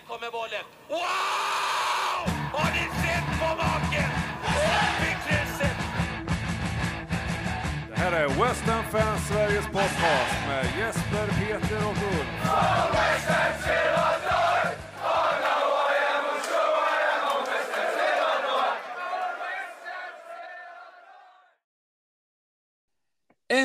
[0.00, 0.64] Här kommer bollen.
[0.88, 1.00] Wow!
[2.52, 4.10] Har ni sett på maken?
[7.88, 12.50] Det här är West Ham Fans Sveriges podcast med Jesper, Peter och Ulf.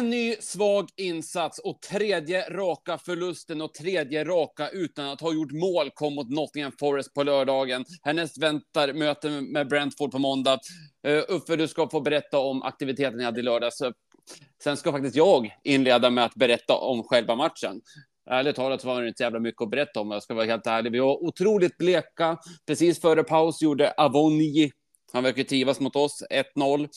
[0.06, 5.52] En ny svag insats och tredje raka förlusten och tredje raka utan att ha gjort
[5.52, 7.86] mål kom mot Nottingham Forest på lördagen.
[8.04, 10.60] Härnäst väntar möte med Brentford på måndag.
[11.08, 13.82] Uh, Uffe, du ska få berätta om aktiviteten ni hade i lördags.
[13.82, 13.91] Eh,
[14.63, 17.82] sen ska faktiskt jag inleda med att berätta om själva matchen.
[18.30, 20.46] Ärligt talat så var det inte så jävla mycket att berätta om, jag ska vara
[20.46, 20.91] helt ärlig.
[20.91, 22.38] Vi var otroligt bleka.
[22.68, 24.72] Precis före paus gjorde Avoni,
[25.13, 26.24] han verkar trivas mot oss,
[26.55, 26.88] 1-0.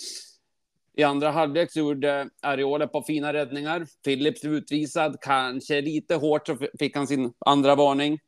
[0.99, 3.87] I andra halvlek så gjorde Areola på fina räddningar.
[4.05, 8.19] Philips utvisad, kanske lite hårt så fick han sin andra varning.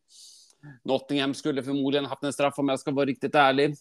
[0.84, 3.74] Nottingham skulle förmodligen haft en straff om jag ska vara riktigt ärlig.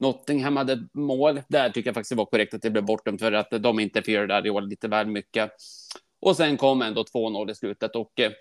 [0.00, 1.40] Nottingham hade ett mål.
[1.48, 4.36] Där tycker jag faktiskt det var korrekt att det blev bortdömt för att de interfererade
[4.36, 5.50] Ariola lite väl mycket.
[6.20, 8.32] Och sen kom ändå 2-0 i slutet och eh,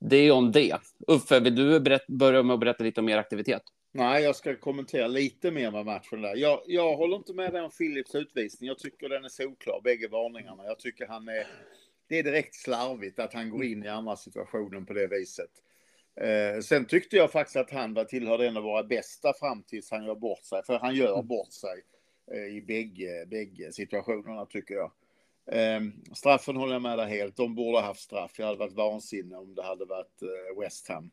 [0.00, 0.76] det är om det.
[1.06, 3.62] Uffe, vill du berätta, börja med att berätta lite om er aktivitet?
[3.96, 6.36] Nej, jag ska kommentera lite mer med matchen där.
[6.36, 8.68] Jag, jag håller inte med dig om Philips utvisning.
[8.68, 10.64] Jag tycker den är solklar, bägge varningarna.
[10.64, 11.46] Jag tycker han är...
[12.08, 15.50] Det är direkt slarvigt att han går in i andra situationen på det viset.
[16.20, 19.90] Eh, sen tyckte jag faktiskt att han var tillhörde en av våra bästa fram tills
[19.90, 20.62] han gör bort sig.
[20.66, 21.82] För han gör bort sig
[22.32, 24.92] eh, i bägge, bägge situationerna tycker jag.
[25.46, 25.80] Eh,
[26.14, 27.36] straffen håller jag med dig helt.
[27.36, 28.38] De borde ha haft straff.
[28.38, 31.10] Jag hade varit vansinnig om det hade varit eh, West Ham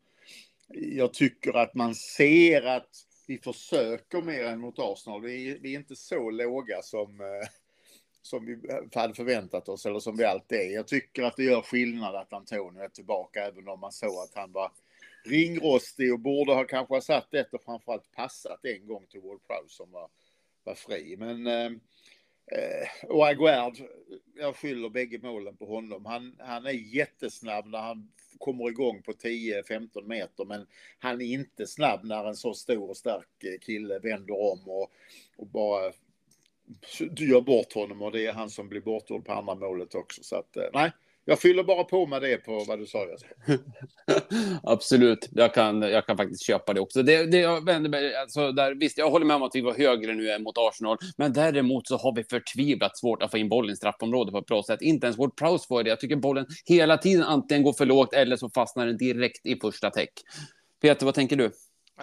[0.74, 2.90] jag tycker att man ser att
[3.28, 5.22] vi försöker mer än mot Arsenal.
[5.22, 7.48] Vi, vi är inte så låga som, eh,
[8.22, 8.58] som vi
[9.00, 10.74] hade förväntat oss eller som vi alltid är.
[10.74, 14.36] Jag tycker att det gör skillnad att Antonio är tillbaka även om man såg att
[14.36, 14.72] han var
[15.26, 19.76] ringrostig och borde ha kanske satt ett och framförallt passat en gång till Ward Prowse
[19.76, 20.10] som var,
[20.64, 21.16] var fri.
[21.18, 21.72] Men eh,
[22.52, 23.74] Eh, och Aguerd,
[24.36, 26.06] jag skyller bägge målen på honom.
[26.06, 30.68] Han, han är jättesnabb när han kommer igång på 10-15 meter men
[31.00, 34.92] han är inte snabb när en så stor och stark eh, kille vänder om och,
[35.38, 35.92] och bara
[37.18, 40.24] gör bort honom och det är han som blir bortgjord på andra målet också.
[40.24, 40.92] Så att eh, nej,
[41.26, 43.06] jag fyller bara på med det på vad du sa.
[44.64, 47.04] Absolut, jag kan, jag kan faktiskt köpa det också.
[47.04, 49.74] Det, det jag vänder mig, alltså där, visst, jag håller med om att vi var
[49.74, 53.50] högre nu än mot Arsenal, men däremot så har vi förtvivlat svårt att få in
[53.50, 54.82] bollen i straffområdet på ett bra sätt.
[54.82, 55.90] Inte ens vårt Prowse får det.
[55.90, 59.56] Jag tycker bollen hela tiden antingen går för lågt eller så fastnar den direkt i
[59.56, 60.12] första täck.
[60.82, 61.52] Peter, vad tänker du?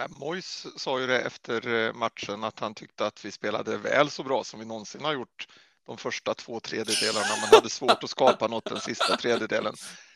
[0.07, 4.23] Mois sa ju det efter eh, matchen att han tyckte att vi spelade väl så
[4.23, 5.47] bra som vi någonsin har gjort
[5.89, 7.27] de första två tredjedelarna.
[7.41, 9.73] Man hade svårt att skapa något den sista tredjedelen.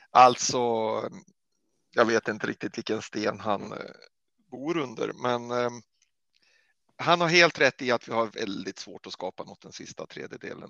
[0.09, 0.59] Alltså,
[1.91, 3.91] jag vet inte riktigt vilken sten han eh,
[4.51, 5.69] bor under, men eh,
[6.95, 10.05] han har helt rätt i att vi har väldigt svårt att skapa något den sista
[10.05, 10.69] tredjedelen.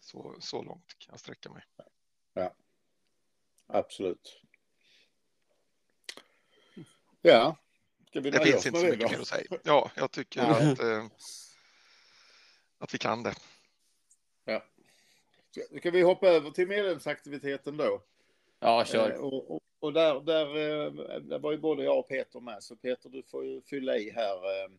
[0.00, 1.64] Så, så långt kan jag sträcka mig.
[2.34, 2.54] Ja,
[3.66, 4.40] absolut.
[7.22, 7.56] Ja,
[8.06, 9.58] ska vi det finns inte så mycket mer att säga.
[9.64, 11.06] Ja, jag tycker att eh,
[12.78, 13.34] att vi kan det.
[14.44, 14.64] Ja.
[15.78, 18.02] Ska vi hoppa över till medlemsaktiviteten då?
[18.60, 19.10] Ja, kör.
[19.10, 22.62] Eh, och, och, och där, där, eh, där var ju både jag och Peter med,
[22.62, 24.34] så Peter du får ju fylla i här.
[24.34, 24.70] Eh.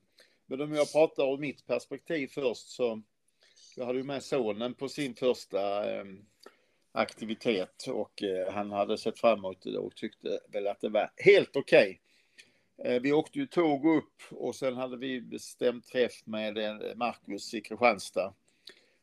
[0.46, 3.02] Men om jag pratar om mitt perspektiv först så
[3.76, 5.84] jag hade ju med sonen på sin första
[6.92, 11.56] aktivitet och han hade sett fram emot det och tyckte väl att det var helt
[11.56, 11.90] okej.
[11.90, 11.98] Okay.
[12.84, 17.53] Eh, vi åkte ju tåg upp och sen hade vi bestämt träff med eh, Marcus
[17.53, 18.34] i Kristianstad.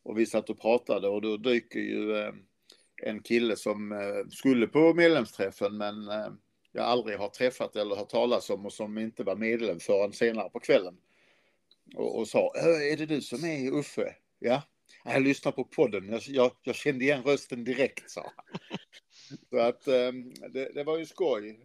[0.02, 2.32] Och vi satt och pratade och då dyker ju eh,
[3.02, 3.94] en kille som
[4.30, 5.94] skulle på medlemsträffen men
[6.72, 10.50] jag aldrig har träffat eller hört talas om och som inte var medlem förrän senare
[10.50, 10.96] på kvällen.
[11.94, 12.52] Och, och sa,
[12.92, 14.14] är det du som är Uffe?
[14.38, 14.62] Ja,
[15.04, 18.58] jag lyssnar på podden, jag, jag, jag kände igen rösten direkt, sa han.
[19.50, 19.84] Så att
[20.50, 21.60] det, det var ju skoj.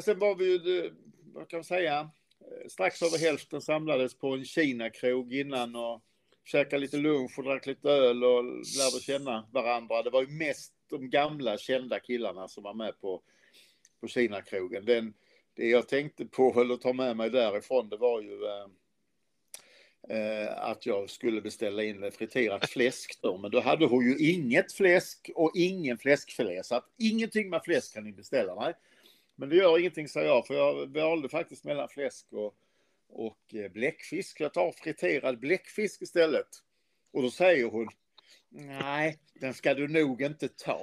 [0.00, 0.92] Sen var vi ju, eh,
[1.34, 2.10] vad kan man säga,
[2.40, 6.02] eh, strax över hälften samlades på en Kina-krog innan och
[6.44, 10.02] käkade lite lunch och drack lite öl och lärde känna varandra.
[10.02, 13.22] Det var ju mest de gamla kända killarna som var med på,
[14.00, 14.84] på Kina-krogen.
[14.84, 15.14] Den,
[15.54, 18.66] det jag tänkte på, eller ta med mig därifrån, det var ju eh,
[20.08, 24.72] eh att jag skulle beställa in friterat fläsk då, men då hade hon ju inget
[24.72, 28.54] fläsk och ingen fläskfilé, så att ingenting med fläsk kan ni beställa.
[28.54, 28.74] Nej.
[29.36, 32.54] Men det gör ingenting, sa jag, för jag valde faktiskt mellan fläsk och,
[33.08, 34.40] och eh, bläckfisk.
[34.40, 36.48] Jag tar friterad bläckfisk istället.
[37.12, 37.88] Och då säger hon,
[38.48, 40.80] nej, den ska du nog inte ta.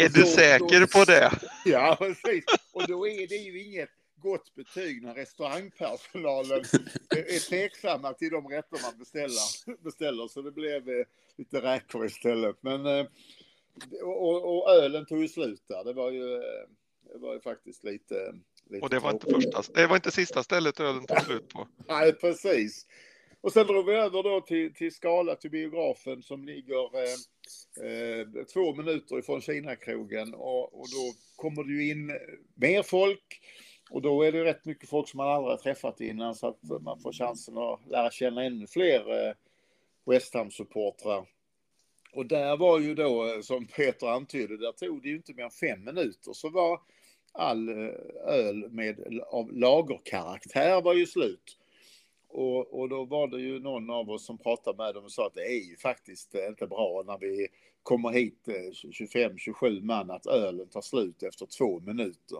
[0.00, 1.30] Är du säker på det?
[1.64, 2.44] Ja, precis.
[2.72, 6.64] Och då är det ju inget gott betyg när restaurangpersonalen
[7.10, 9.82] är tveksamma till de rätter man beställer.
[9.84, 10.28] beställer.
[10.28, 11.06] Så det blev eh,
[11.36, 12.56] lite räkor istället.
[12.60, 13.06] Men, eh,
[14.02, 15.84] och, och ölen tog ju slut där.
[15.84, 16.42] Det var ju,
[17.12, 18.14] det var ju faktiskt lite...
[18.64, 21.68] lite Och det var, inte första, det var inte sista stället ölen tog slut på.
[21.88, 22.86] Nej, precis.
[23.40, 28.26] Och sen drog vi över då till, till Skala, till biografen som ligger eh, eh,
[28.52, 30.34] två minuter ifrån Kinakrogen.
[30.34, 32.12] Och, och då kommer det ju in
[32.54, 33.40] mer folk.
[33.90, 36.82] Och då är det rätt mycket folk som man aldrig har träffat innan så att
[36.82, 39.34] man får chansen att lära känna ännu fler eh,
[40.06, 41.26] West Ham-supportrar.
[42.12, 45.44] Och där var ju då, eh, som Peter antydde, där tog det ju inte mer
[45.44, 46.80] än fem minuter så var
[47.32, 47.94] all eh,
[48.26, 51.58] öl med, av lagerkaraktär var ju slut.
[52.28, 55.26] Och, och då var det ju någon av oss som pratade med dem och sa
[55.26, 57.48] att det är ju faktiskt inte bra när vi
[57.82, 62.38] kommer hit eh, 25-27 man att ölen tar slut efter två minuter.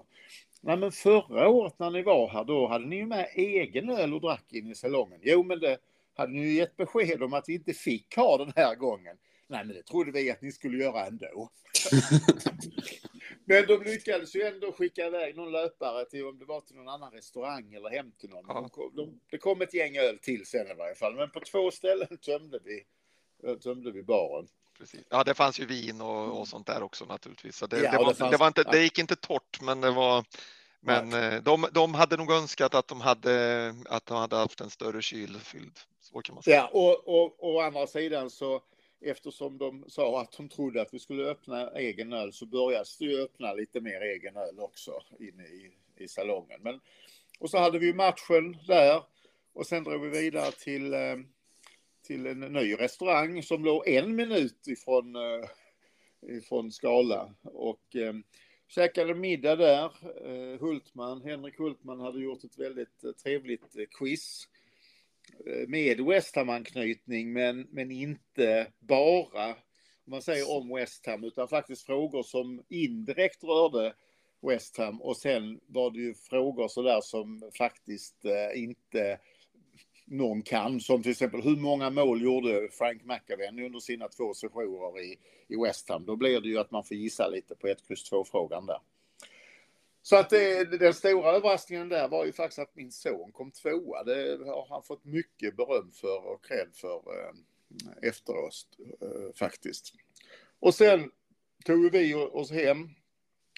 [0.60, 4.14] Nej men förra året när ni var här då hade ni ju med egen öl
[4.14, 5.20] och drack in i salongen.
[5.22, 5.78] Jo men det
[6.14, 9.16] hade ni ju gett besked om att vi inte fick ha den här gången.
[9.46, 11.50] Nej men det trodde vi att ni skulle göra ändå.
[13.44, 16.88] men de lyckades ju ändå skicka iväg någon löpare till om det var till någon
[16.88, 18.44] annan restaurang eller hem till någon.
[18.48, 18.70] Ja.
[18.74, 21.14] De, de, det kom ett gäng öl till sen i varje fall.
[21.14, 22.84] Men på två ställen tömde vi,
[23.58, 24.48] tömde vi baren.
[24.78, 25.00] Precis.
[25.08, 27.56] Ja, det fanns ju vin och, och sånt där också naturligtvis.
[27.56, 29.60] Så det, Ja, det, och var, det fanns- det, var inte, det gick inte torrt,
[29.60, 30.24] men det var
[30.84, 34.70] men eh, de, de hade nog önskat att de hade, att de hade haft en
[34.70, 35.78] större kylfylld.
[36.00, 36.56] Så kan man säga.
[36.56, 38.62] Ja, och, och, å andra sidan så
[39.04, 43.04] eftersom de sa att de trodde att vi skulle öppna egen öl så började det
[43.04, 46.60] ju öppna lite mer egen öl också inne i, i salongen.
[46.62, 46.81] Men,
[47.38, 49.02] och så hade vi ju matchen där
[49.52, 51.16] och sen drog vi vidare till, eh,
[52.02, 55.49] till en ny restaurang som låg en minut ifrån, eh,
[56.37, 57.34] ifrån Skala.
[57.43, 58.14] Och eh,
[58.69, 59.84] käkade middag där.
[60.26, 64.49] Eh, Hultman, Henrik Hultman hade gjort ett väldigt trevligt quiz
[65.69, 69.55] med West Ham-anknytning, men, men inte bara
[70.06, 73.94] om man säger om West Ham, utan faktiskt frågor som indirekt rörde
[74.43, 79.19] West Ham och sen var det ju frågor sådär som faktiskt eh, inte
[80.05, 85.00] någon kan, som till exempel hur många mål gjorde Frank McAven under sina två sessioner
[85.00, 85.19] i,
[85.49, 86.05] i West Ham?
[86.06, 88.78] Då blir det ju att man får gissa lite på 1, X, 2-frågan där.
[90.02, 94.04] Så att det, den stora överraskningen där var ju faktiskt att min son kom tvåa.
[94.04, 98.69] Det har han fått mycket beröm för och cred för eh, efter oss
[99.00, 99.94] eh, faktiskt.
[100.60, 101.10] Och sen
[101.64, 102.88] tog vi oss hem.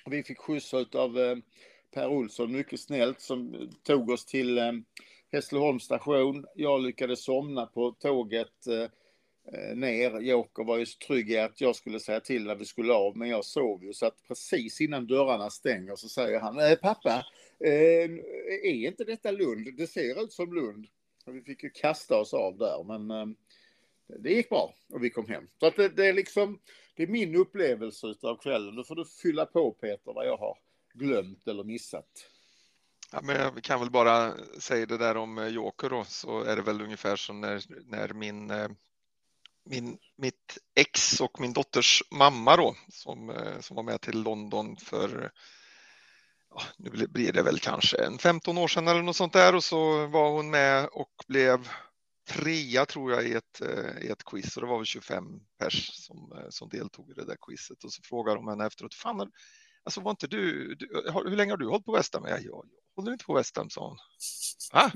[0.07, 1.37] Vi fick skjuts av eh,
[1.95, 4.83] Per Olsson mycket snällt som tog oss till
[5.33, 6.47] Hässleholms station.
[6.55, 8.67] Jag lyckades somna på tåget
[9.53, 10.21] Eh, ner.
[10.21, 13.17] Joker var ju så trygg i att jag skulle säga till när vi skulle av,
[13.17, 17.27] men jag sov ju så att precis innan dörrarna stänger så säger han äh, pappa,
[17.61, 18.11] äh,
[18.63, 19.77] är inte detta Lund?
[19.77, 20.87] Det ser ut som Lund.
[21.27, 23.27] Och vi fick ju kasta oss av där, men äh,
[24.19, 25.49] det gick bra och vi kom hem.
[25.61, 26.59] Så att det, det är liksom,
[26.97, 28.77] det är min upplevelse av kvällen.
[28.77, 30.59] Då får du fylla på Peter vad jag har
[30.95, 32.31] glömt eller missat.
[33.13, 36.63] Ja, men vi kan väl bara säga det där om Joker då, så är det
[36.63, 38.69] väl ungefär som när, när min, eh,
[39.65, 44.77] min, mitt ex och min dotters mamma då, som, eh, som var med till London
[44.77, 45.31] för,
[46.51, 49.65] ja, nu blir- det väl kanske en 15 år sedan eller något sånt där och
[49.65, 51.69] så var hon med och blev
[52.29, 55.25] trea tror jag i ett, eh, i ett quiz och det var väl 25
[55.59, 58.95] pers som, eh, som deltog i det där quizet och så frågade de henne efteråt,
[58.95, 59.33] fan,
[59.85, 62.25] alltså var inte du, du har, hur länge har du hållit på West Ham?
[62.29, 63.97] Ja, jag, jag håller inte på West Ham, sa hon.
[64.73, 64.93] Va?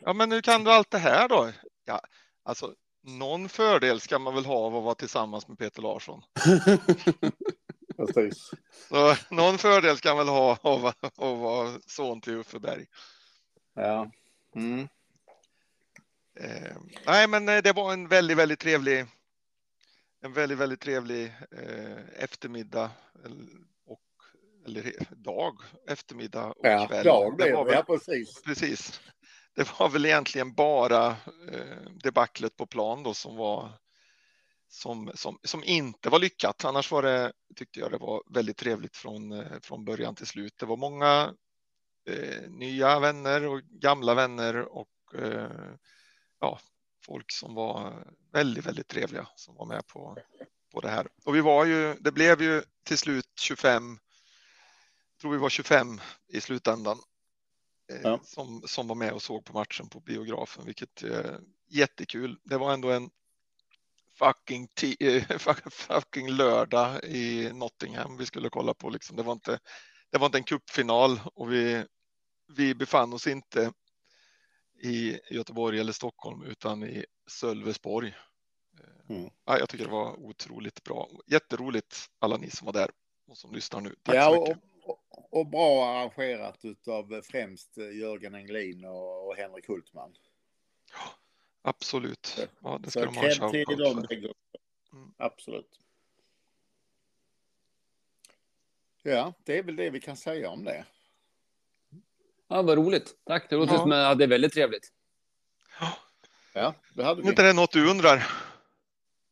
[0.00, 1.52] Ja, men hur kan du allt det här då?
[1.84, 2.00] Ja,
[2.44, 2.74] alltså
[3.06, 6.22] någon fördel ska man väl ha av att vara tillsammans med Peter Larsson.
[7.96, 8.50] Precis.
[8.88, 12.86] Så någon fördel ska man väl ha av att vara son till Uffe Berg.
[13.74, 14.10] Ja.
[14.54, 14.88] Mm.
[16.40, 19.06] Eh, nej, men eh, det var en väldigt, väldigt trevlig,
[20.22, 22.90] en väldigt, väldigt trevlig eh, eftermiddag
[23.86, 24.00] och
[24.66, 27.04] eller dag, eftermiddag och Ja, kväll.
[27.04, 27.64] dag var det.
[27.64, 28.42] väl- Ja, precis.
[28.42, 29.00] Precis.
[29.56, 31.06] Det var väl egentligen bara
[31.52, 33.72] eh, debaclet på plan då som var
[34.68, 36.64] som, som, som inte var lyckat.
[36.64, 40.58] Annars var det, tyckte jag det var väldigt trevligt från, eh, från början till slut.
[40.58, 41.34] Det var många
[42.08, 45.50] eh, nya vänner och gamla vänner och eh,
[46.40, 46.60] ja,
[47.06, 50.18] folk som var väldigt, väldigt trevliga som var med på,
[50.72, 51.08] på det här.
[51.24, 53.98] Och vi var ju, det blev ju till slut 25,
[55.20, 56.98] tror vi var 25 i slutändan
[58.02, 58.20] Ja.
[58.24, 62.38] som, som var med och såg på matchen på biografen, vilket är jättekul.
[62.44, 63.10] Det var ändå en
[64.18, 64.68] fucking,
[65.00, 65.22] eh,
[65.70, 68.90] fucking lördag i Nottingham vi skulle kolla på.
[68.90, 69.16] Liksom.
[69.16, 69.58] Det, var inte,
[70.10, 71.84] det var inte en cupfinal och vi,
[72.56, 73.72] vi befann oss inte
[74.82, 78.14] i Göteborg eller Stockholm utan i Sölvesborg.
[79.08, 79.30] Mm.
[79.44, 81.10] Ja, jag tycker det var otroligt bra.
[81.26, 82.90] Jätteroligt alla ni som var där
[83.26, 83.94] och som lyssnar nu.
[84.02, 84.56] Tack ja, så mycket.
[84.56, 84.75] och,
[85.08, 90.14] och, bra arrangerat av främst Jörgen Englin och, och Henrik Hultman.
[91.62, 92.48] Absolut.
[92.62, 94.32] Ja, det ska Så de ha en shoutout för.
[94.96, 95.12] Mm.
[95.16, 95.80] Absolut.
[99.02, 100.84] Ja, det är väl det vi kan säga om det.
[102.48, 103.16] Ja, vad roligt.
[103.24, 103.50] Tack.
[103.50, 103.78] Det låter Ja.
[103.78, 104.92] som att jag hade väldigt trevligt.
[106.54, 107.28] Ja, det hade Är vi.
[107.28, 108.26] inte det något du undrar?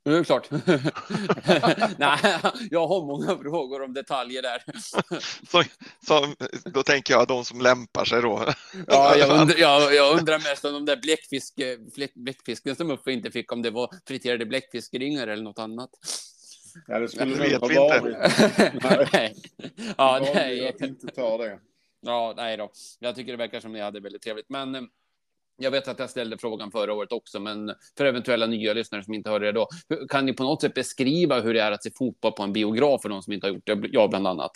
[0.04, 0.50] Nu är det klart.
[1.98, 2.18] Nej,
[2.70, 4.62] jag har många frågor om detaljer där.
[5.46, 5.62] Så,
[6.06, 6.34] så,
[6.70, 8.52] då tänker jag de som lämpar sig då.
[8.86, 11.54] Ja, jag, undrar, jag, jag undrar mest om de där bläckfisk,
[11.94, 15.90] bläck, bläckfisken som Uffe inte fick, om det var friterade bläckfiskringar eller något annat.
[16.86, 18.16] Ja, det skulle nog ha vi inte.
[18.80, 19.12] varit.
[19.12, 19.36] Nej.
[19.96, 20.68] Ja, nej.
[20.68, 21.58] att inte ta det.
[22.00, 22.70] Ja, nej då.
[22.98, 24.48] Jag tycker det verkar som ni hade väldigt trevligt.
[24.48, 24.82] Men eh,
[25.56, 29.14] jag vet att jag ställde frågan förra året också, men för eventuella nya lyssnare som
[29.14, 29.68] inte hörde det då.
[29.88, 32.52] hur- Kan ni på något sätt beskriva hur det är att se fotboll på en
[32.52, 33.80] biograf för de som inte har gjort det?
[33.90, 34.50] Jag bland annat.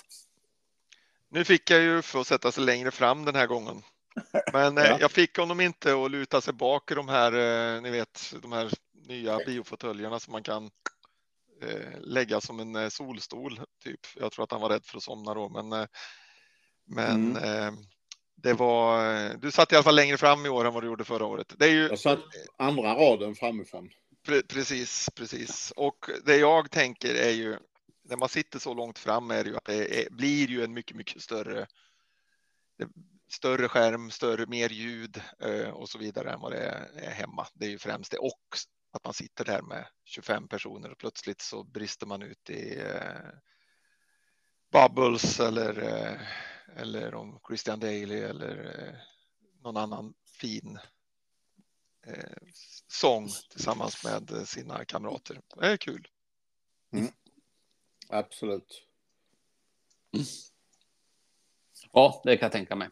[1.31, 3.83] Nu fick jag ju för att sätta sig längre fram den här gången.
[4.53, 4.97] Men eh, Ja.
[5.01, 7.33] jag fick honom inte att luta sig bak i de här,
[7.77, 8.71] eh, ni vet, de här
[9.09, 10.71] nya biofåtöljerna som man kan
[11.63, 13.61] eh, lägga som en solstol.
[13.85, 14.01] Typ.
[14.17, 15.87] Jag tror att han var rädd för att somna då, men,
[16.87, 17.73] men eh,
[18.43, 21.05] det var, du satt i alla fall längre fram i år än vad du gjorde
[21.05, 21.55] förra året.
[21.59, 22.19] Det är ju Jag satt
[22.57, 23.91] andra raden framifrån.
[24.27, 25.73] Pre precis, precis.
[25.77, 27.57] Och det jag tänker är ju
[28.09, 30.75] när man sitter så långt fram är det ju att det är, blir ju en
[30.75, 31.67] mycket, mycket större.
[33.31, 37.47] Större skärm, större, mer ljud eh, och så vidare än vad det är, är hemma.
[37.55, 38.43] Det är ju främst det och
[38.93, 43.31] att man sitter där med 25 personer och plötsligt så brister man ut i eh,
[44.73, 46.21] Bubbles eller eh,
[46.77, 48.95] eller om Christian Daly eller eh,
[49.63, 50.79] någon annan fin
[52.07, 52.37] eh,
[52.89, 55.41] sång tillsammans med sina kamrater.
[55.57, 56.09] Det är kul.
[58.09, 58.83] Absolut.
[61.93, 62.89] Ja, det kan jag tänka mig.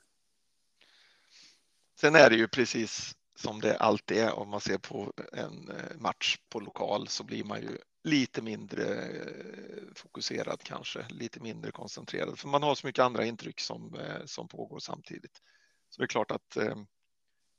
[1.94, 5.96] Sen är det ju precis som det alltid är om man ser på en eh,
[5.98, 12.38] match på lokal så blir man ju lite mindre eh, fokuserad kanske, lite mindre koncentrerad
[12.38, 15.42] för man har så mycket andra intryck som, eh, som pågår samtidigt.
[15.90, 16.76] Så det är klart att, eh,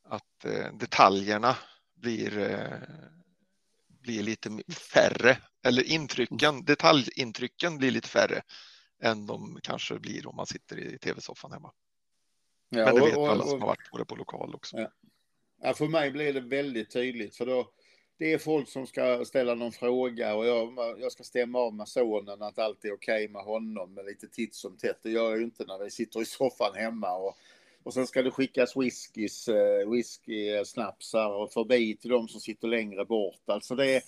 [0.04, 0.46] att
[0.80, 1.58] detaljerna
[1.96, 2.32] blir,
[3.88, 4.50] blir lite
[4.94, 8.42] färre eller intrycken, detaljintrycken blir lite färre
[9.02, 11.72] än de kanske blir om man sitter i tv-soffan hemma.
[12.70, 14.78] Ja, Men det vet och- alla och- som har varit på det på lokal också.
[14.78, 14.92] Ja.
[15.62, 17.72] Ja, för mig blir det väldigt tydligt för då
[18.18, 21.88] det är folk som ska ställa någon fråga och jag, jag ska stämma av med
[21.88, 25.00] sonen att allt är okej med honom med lite titt som tätt.
[25.04, 27.38] Det gör jag ju inte när vi sitter i soffan hemma och,
[27.84, 32.68] och sen ska det skickas whiskys, eh, whisky, snapsar och förbi till de som sitter
[32.68, 33.42] längre bort.
[33.46, 34.02] Alltså det är,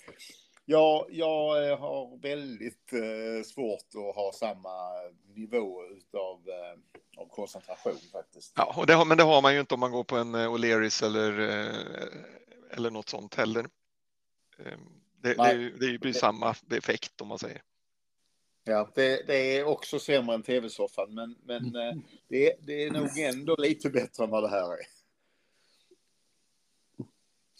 [0.64, 4.90] jag, jag har väldigt eh, svårt att ha samma
[5.34, 6.40] nivå utav
[7.16, 8.52] av koncentration faktiskt.
[8.56, 10.36] Ja, och det har, men det har man ju inte om man går på en
[10.36, 11.32] O'Learys eller,
[12.70, 13.66] eller något sånt heller.
[14.66, 14.78] Eh,
[15.22, 17.62] Det, det, är ju, det ju samma effekt om man säger.
[18.64, 21.94] Ja, det, det är också sämre än tv-soffan, men, men eh,
[22.28, 24.86] det, det är nog ändå lite bättre än vad det här är.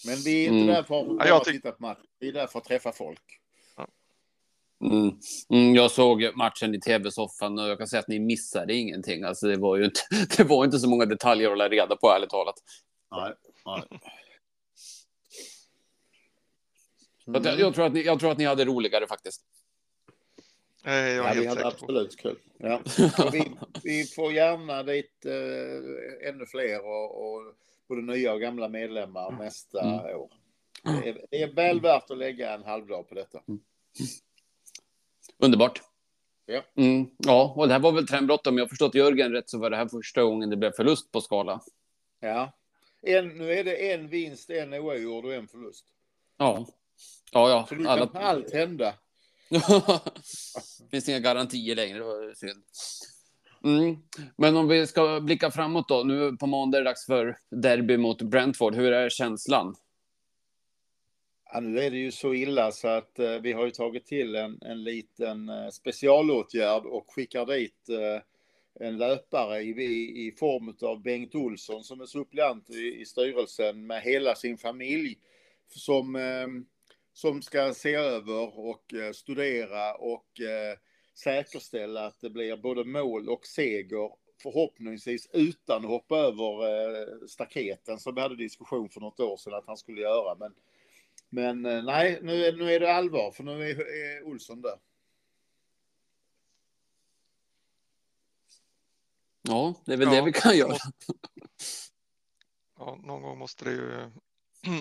[0.07, 0.67] Men vi är inte Mm.
[0.67, 1.99] där för att Ja, titta på match.
[2.19, 3.23] Vi är där för att träffa folk.
[4.85, 5.19] Mm.
[5.51, 9.23] Mm, jag såg matchen i tv-soffan och jag kan säga att ni missade ingenting.
[9.25, 10.01] Alltså, det, var ju inte,
[10.37, 12.55] det var inte så många detaljer att hålla reda på, ärligt talat.
[13.11, 13.33] Nej,
[13.67, 14.01] nej.
[17.35, 19.43] Jag, jag, tror att ni, jag tror att ni hade roligare faktiskt.
[20.85, 22.39] Eh, Jag är Ja, vi hade absolut kul.
[22.59, 22.81] Ja.
[23.33, 23.51] Vi,
[23.83, 27.55] vi får gärna dit eh, ännu fler och, och
[27.89, 30.17] både nya och gamla medlemmar nästa Mm.
[30.17, 30.31] år.
[31.03, 33.41] Det är, det är väl värt att lägga en halvdag på detta.
[35.39, 35.83] Underbart.
[36.47, 36.63] Ja.
[36.75, 38.47] Mm, ja, och det här var väl trendbrott.
[38.47, 41.21] Om jag förstått Jörgen rätt så var det här första gången det blev förlust på
[41.21, 41.61] skala.
[42.21, 42.53] Ja.
[43.03, 45.85] En, nu är det en vinst, en oavgjord och en förlust.
[46.37, 46.67] Ja,
[47.33, 47.91] ja, Så nu ja.
[47.91, 48.07] Alla...
[48.07, 48.95] kan allt hända.
[50.91, 51.99] finns inga garantier längre.
[51.99, 52.63] Det var synd.
[53.65, 53.97] Mm.
[54.37, 56.03] Men om vi ska blicka framåt då.
[56.03, 58.75] Nu på måndag är det dags för derby mot Brentford.
[58.75, 59.77] Hur är känslan?
[61.53, 64.35] Ja, nu är det ju så illa så att eh, vi har ju tagit till
[64.35, 68.23] en, en liten eh, specialåtgärd och skickar dit eh,
[68.87, 73.87] en löpare i, i, i form av Bengt Olsson som är suppleant i, i styrelsen
[73.87, 75.19] med hela sin familj
[75.69, 76.47] som, eh,
[77.21, 80.79] som ska se över och eh, studera och eh,
[81.15, 84.11] säkerställa att det blir både mål och seger
[84.43, 89.55] förhoppningsvis utan att hoppa över eh, staketen som vi hade diskussion för något år sedan
[89.55, 90.35] att han skulle göra.
[90.35, 90.55] Men,
[91.29, 94.79] men nej, nu är, nu är det allvar för nu är, är Olsson där.
[99.43, 100.77] Ja, det är väl Ja, det vi kan göra.
[102.79, 104.11] Ja, någon gång måste det ju,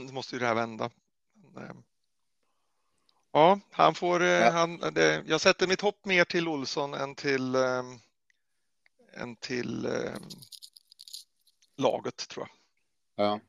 [0.13, 0.89] måste ju det här vända.
[1.53, 1.75] Men, eh,
[3.31, 4.49] Ja, han får, eh, Ja.
[4.49, 7.83] han, det, jag sätter mitt hopp mer till Olsson än till, eh,
[9.13, 10.15] än till eh,
[11.77, 13.25] laget tror jag.
[13.25, 13.39] Ja.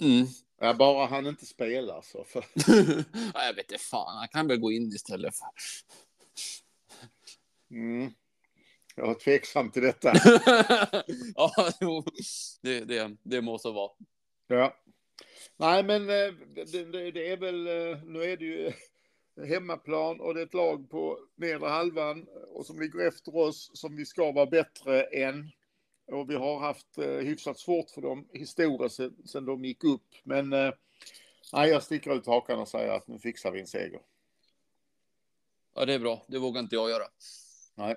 [0.00, 0.26] Mm.
[0.60, 2.24] ja, bara han inte spelar så.
[2.24, 2.44] För,
[3.34, 5.34] ja, jag vet inte fan, han kan väl gå in istället.
[5.36, 5.48] För...
[7.70, 8.12] mm.
[8.94, 10.12] Jag är tveksam till detta.
[11.34, 11.70] ja,
[12.60, 13.92] det, det, det måste vara.
[14.46, 14.76] Ja.
[15.56, 16.30] Nej, men det,
[16.64, 17.64] det, det är väl,
[18.04, 18.72] nu är det ju
[19.36, 23.96] hemmaplan och det är ett lag på nedre halvan och som ligger efter oss som
[23.96, 25.50] vi ska vara bättre än.
[26.06, 30.06] Och vi har haft eh, hyfsat svårt för dem historiskt sedan, de gick upp.
[30.24, 30.72] Men eh,
[31.52, 34.00] nej, jag sticker ut hakan och säger att nu fixar vi en seger.
[35.74, 36.24] Ja, det är bra.
[36.28, 37.04] Det vågar inte jag göra.
[37.74, 37.96] Nej.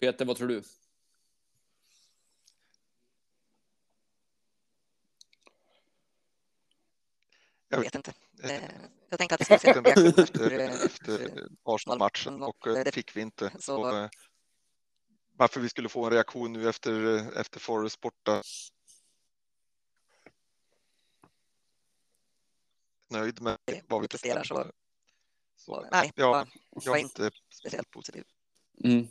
[0.00, 0.62] Peter, vad tror du?
[7.72, 8.12] Jag vet inte.
[8.42, 8.70] Eh, Eh,
[9.08, 12.84] Jag tänkte att det skulle se en reaktion reaktion efter, efter, efter Arsenal-matchen och eh,
[12.84, 13.52] det fick vi inte.
[13.60, 14.08] Så- Och, eh,
[15.36, 18.42] varför vi skulle få en reaktion nu efter, eh, efter Forrest borta.
[23.10, 24.66] Nöjd med vad vi presterar så,
[25.56, 26.48] Så, nej, ja, var,
[26.84, 28.24] jag var är inte inte speciellt positiv.
[28.84, 29.06] Mm.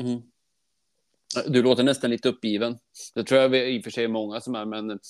[0.00, 0.22] Mm.
[1.46, 2.78] Du låter nästan lite uppgiven.
[3.14, 5.00] Det tror jag vi i och för sig är många som är, men,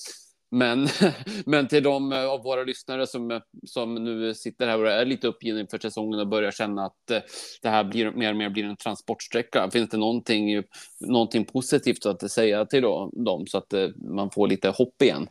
[0.50, 0.88] men,
[1.46, 5.04] men till de eh, av våra lyssnare som, eh, som nu sitter här och är
[5.04, 7.20] lite uppgivna inför säsongen och börjar känna att eh,
[7.62, 9.70] det här blir mer och mer blir en transportsträcka.
[9.70, 10.62] Finns det någonting,
[11.00, 15.28] någonting positivt att säga till då, dem så att man får lite hopp igen?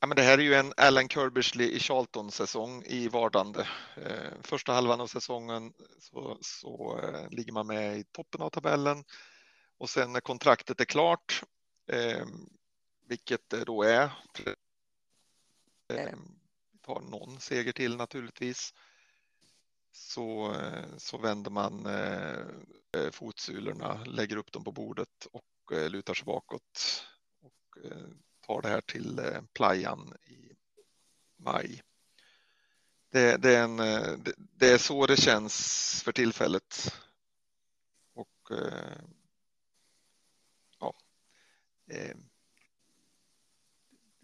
[0.00, 3.66] Ja, men det här är ju en Alan Kirbysley i Charlton-säsong i vardande.
[4.42, 9.04] Första halvan av säsongen så, så ligger man med i toppen av tabellen
[9.78, 11.42] och sen när kontraktet är klart,
[13.06, 14.10] vilket det då är,
[16.72, 18.74] vi tar någon seger till naturligtvis,
[19.92, 22.46] så, eh, så vänder man eh,
[22.92, 27.06] eh, fotsulorna, lägger upp dem på bordet och lutar sig bakåt
[27.40, 27.78] och
[28.46, 29.20] tar det här till
[29.52, 30.56] playan i
[31.36, 31.82] maj.
[33.10, 36.94] Det, det, är en, det, det är så det känns för tillfället.
[38.14, 38.50] Och
[40.78, 40.94] ja,
[41.90, 42.16] eh,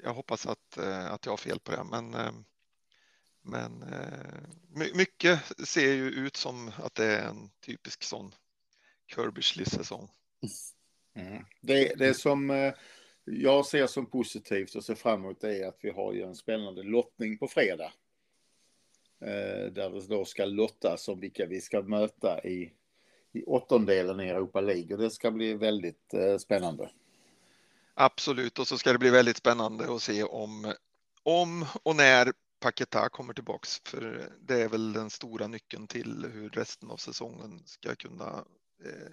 [0.03, 2.33] jag hoppas att, eh, att jag har fel på det, men, eh,
[3.43, 8.35] men eh, mycket ser ju ut som att det är en typisk sån
[9.15, 10.09] Kirbysley-säsong.
[11.15, 11.45] Mm.
[11.61, 12.73] Det, det som
[13.25, 16.83] jag ser som positivt och ser fram emot är att vi har ju en spännande
[16.83, 17.93] lottning på fredag.
[19.19, 22.73] Där det då ska lottas om vilka vi ska möta i,
[23.33, 26.91] i åttondelen i Europa League och det ska bli väldigt spännande.
[28.01, 30.75] Absolut, och så ska det bli väldigt spännande att se om,
[31.23, 36.51] om och när Paketa kommer tillbaks, för det är väl den stora nyckeln till hur
[36.51, 38.45] resten av säsongen ska kunna,
[38.85, 39.13] eh,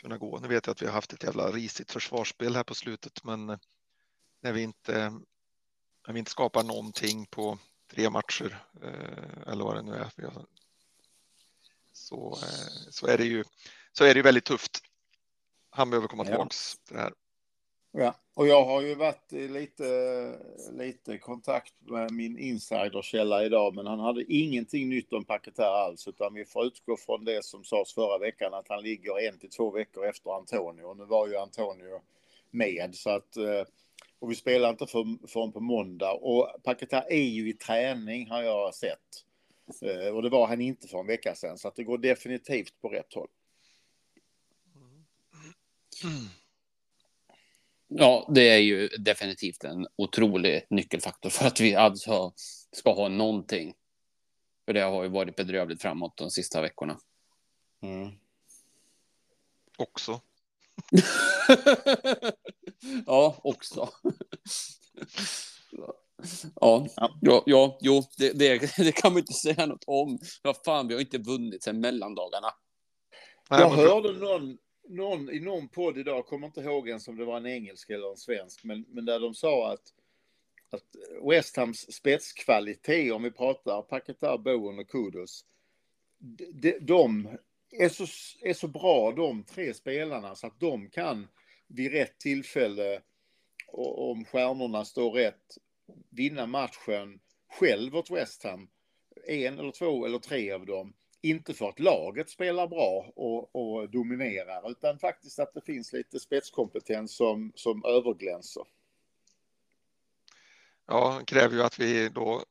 [0.00, 0.38] kunna gå.
[0.38, 3.46] Nu vet jag att vi har haft ett jävla risigt försvarsspel här på slutet, men
[4.40, 5.10] när vi inte,
[6.06, 7.58] när vi inte skapar någonting på
[7.90, 10.10] tre matcher, eh, eller vad det nu är,
[11.92, 13.44] så, eh, så är det ju
[13.92, 14.78] så är det ju väldigt tufft.
[15.70, 16.30] Han behöver komma Ja.
[16.30, 17.12] tillbaks till det här.
[17.92, 20.38] Ja, och jag har ju varit i lite,
[20.72, 26.34] lite kontakt med min insiderkälla idag, men han hade ingenting nytt om Paketär alls, utan
[26.34, 29.70] vi får utgå från det som sades förra veckan, att han ligger en till två
[29.70, 30.84] veckor efter Antonio.
[30.84, 32.00] Och nu var ju Antonio
[32.50, 33.64] med, så att eh,
[34.18, 36.12] och vi spelar inte för, förrän på måndag.
[36.12, 39.24] Och Paketär är ju i träning har jag sett.
[39.82, 42.80] Eh, och det var han inte för en vecka sedan, så att det går definitivt
[42.80, 43.28] på rätt håll.
[46.04, 46.28] Mm.
[47.88, 52.32] Ja, det är ju definitivt en otrolig nyckelfaktor för att vi alltså
[52.72, 53.74] ska ha någonting.
[54.64, 56.98] För det har ju varit bedrövligt framåt de sista veckorna.
[57.82, 58.10] Mm.
[59.78, 60.20] Också.
[63.06, 63.88] ja, också.
[66.60, 66.86] Ja,
[67.20, 70.18] ja, ja, jo, det, det, det kan man inte säga något om.
[70.42, 72.48] Vad fan, vi har inte vunnit sedan mellandagarna.
[73.48, 77.24] Jag hörde någon, någon i någon podd idag, jag kommer inte ihåg ens om det
[77.24, 79.92] var en engelsk eller en svensk, men, men där de sa att,
[80.70, 80.84] att
[81.30, 85.44] West Hams spetskvalitet, om vi pratar Paketar, Bowen och Kudos,
[86.52, 87.28] de, de
[87.70, 88.06] är, så,
[88.42, 91.28] är så bra de tre spelarna så att de kan
[91.66, 93.02] vid rätt tillfälle,
[93.66, 95.58] och om stjärnorna står rätt,
[96.10, 98.68] vinna matchen själv åt West Ham.
[99.26, 100.94] En eller två eller tre av dem.
[101.22, 106.20] Inte för att laget spelar bra och, och dominerar, utan faktiskt att det finns lite
[106.20, 108.62] spetskompetens som, som överglänser.
[110.86, 112.44] Ja, kräver ju att vi då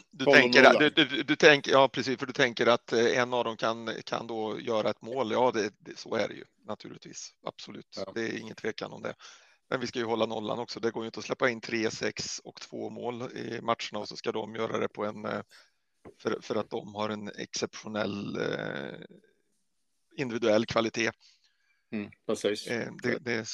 [0.10, 0.90] du tänker, nollan.
[0.96, 3.90] du, du, du tänker, ja precis, för du tänker att eh, en av dem kan,
[4.04, 5.32] kan då göra ett mål.
[5.32, 7.34] Ja, det, det, så är det ju naturligtvis.
[7.46, 8.12] Absolut, Ja.
[8.14, 9.14] det är ingen tvekan om det.
[9.70, 10.80] Men vi ska ju hålla nollan också.
[10.80, 14.08] Det går ju inte att släppa in 3, 6 och två mål i matcherna och
[14.08, 15.40] så ska de göra det på en eh,
[16.18, 18.98] för, för att de har en exceptionell eh,
[20.16, 21.10] individuell kvalitet.
[21.92, 22.66] Mm, precis.
[22.66, 23.48] Eh, det, det,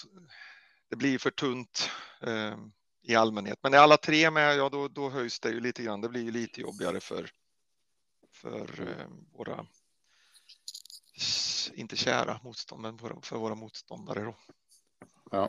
[0.90, 1.90] det blir för tunt
[2.22, 2.56] eh,
[3.02, 3.58] i allmänhet.
[3.62, 6.00] Men är alla tre med, ja då, då höjs det ju lite grann.
[6.00, 7.30] Det blir ju lite jobbigare för,
[8.32, 9.66] för eh, våra,
[11.74, 14.36] inte kära motstånd, men för våra motståndare då.
[15.30, 15.48] Ja.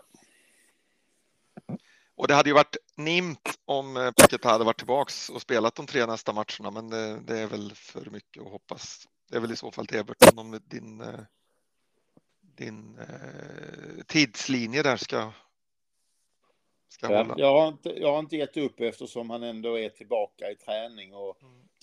[2.19, 5.85] Och det hade ju varit nimt om eh, Paquetá hade varit tillbaks och spelat de
[5.85, 9.07] tre nästa matcherna, men det, det är väl för mycket att hoppas.
[9.29, 11.19] Det är väl i så fall till Everton om din, eh,
[12.41, 15.31] din eh, tidslinje där ska,
[16.89, 17.35] ska Ja, hålla.
[17.37, 21.13] jag, har inte, jag har inte gett upp eftersom han ändå är tillbaka i träning
[21.13, 21.37] och,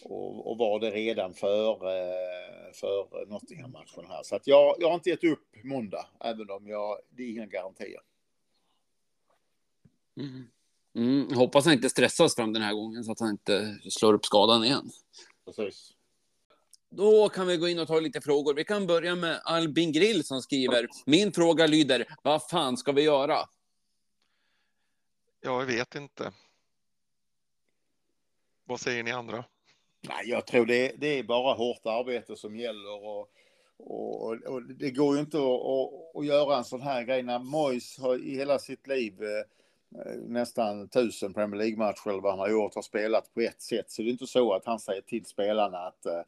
[0.04, 4.22] och, och var det redan för, eh, för Nottingham-matchen här.
[4.22, 7.46] Så att jag, jag har inte gett upp måndag, även om jag, det är inga
[7.46, 8.00] garantier.
[10.16, 10.48] Mm.
[10.94, 14.24] Mm, hoppas han inte stressas fram den här gången så att han inte slår upp
[14.24, 14.90] skadan igen.
[15.44, 15.92] Precis.
[16.90, 18.54] Då kan vi gå in och ta lite frågor.
[18.54, 20.88] Vi kan börja med Albin Grill som skriver.
[21.06, 23.36] Min fråga lyder, vad fan ska vi göra?
[25.40, 26.32] Ja, jag vet inte.
[28.64, 29.44] Vad säger ni andra?
[30.00, 33.30] Nej, jag tror det, det är bara hårt arbete som gäller och,
[33.76, 37.38] och, och det går ju inte att, att, att göra en sån här grej när
[37.38, 39.44] Moyes har i hela sitt liv eh,
[40.28, 43.90] nästan tusen Premier League-matcher eller vad han har gjort har spelat på ett sätt.
[43.90, 46.20] Så det är inte så att han säger till spelarna att eh,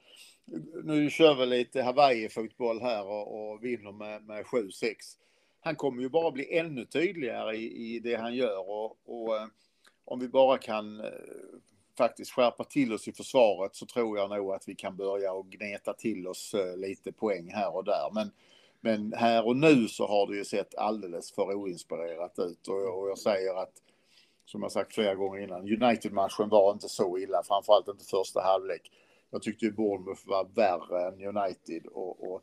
[0.85, 4.94] nu kör vi lite Hawaii-fotboll här och, och vinner med, med 7-6.
[5.61, 9.47] Han kommer ju bara bli ännu tydligare i, i det han gör och, och eh,
[10.05, 11.11] om vi bara kan eh,
[11.99, 15.51] faktiskt skärpa till oss i försvaret så tror jag nog att vi kan börja och
[15.51, 18.11] gneta till oss lite poäng här och där.
[18.12, 18.31] Men,
[18.81, 23.09] men här och nu så har det ju sett alldeles för oinspirerat ut och, och
[23.09, 23.73] jag säger att
[24.45, 28.93] som jag sagt flera gånger innan, United-matchen var inte så illa, framförallt inte första halvlek.
[29.31, 32.43] Jag tyckte ju Bournemouth var värre än United och, och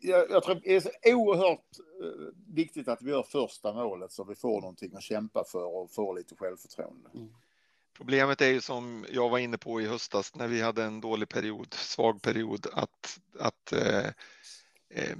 [0.00, 4.24] jag, jag tror det är så oerhört eh, viktigt att vi gör första målet så
[4.24, 7.10] vi får någonting att kämpa för och får lite självförtroende.
[7.14, 7.28] Mm.
[7.96, 11.28] Problemet är ju som jag var inne på i höstas när vi hade en dålig
[11.28, 14.06] period, svag period, att, att eh,
[14.88, 15.16] eh,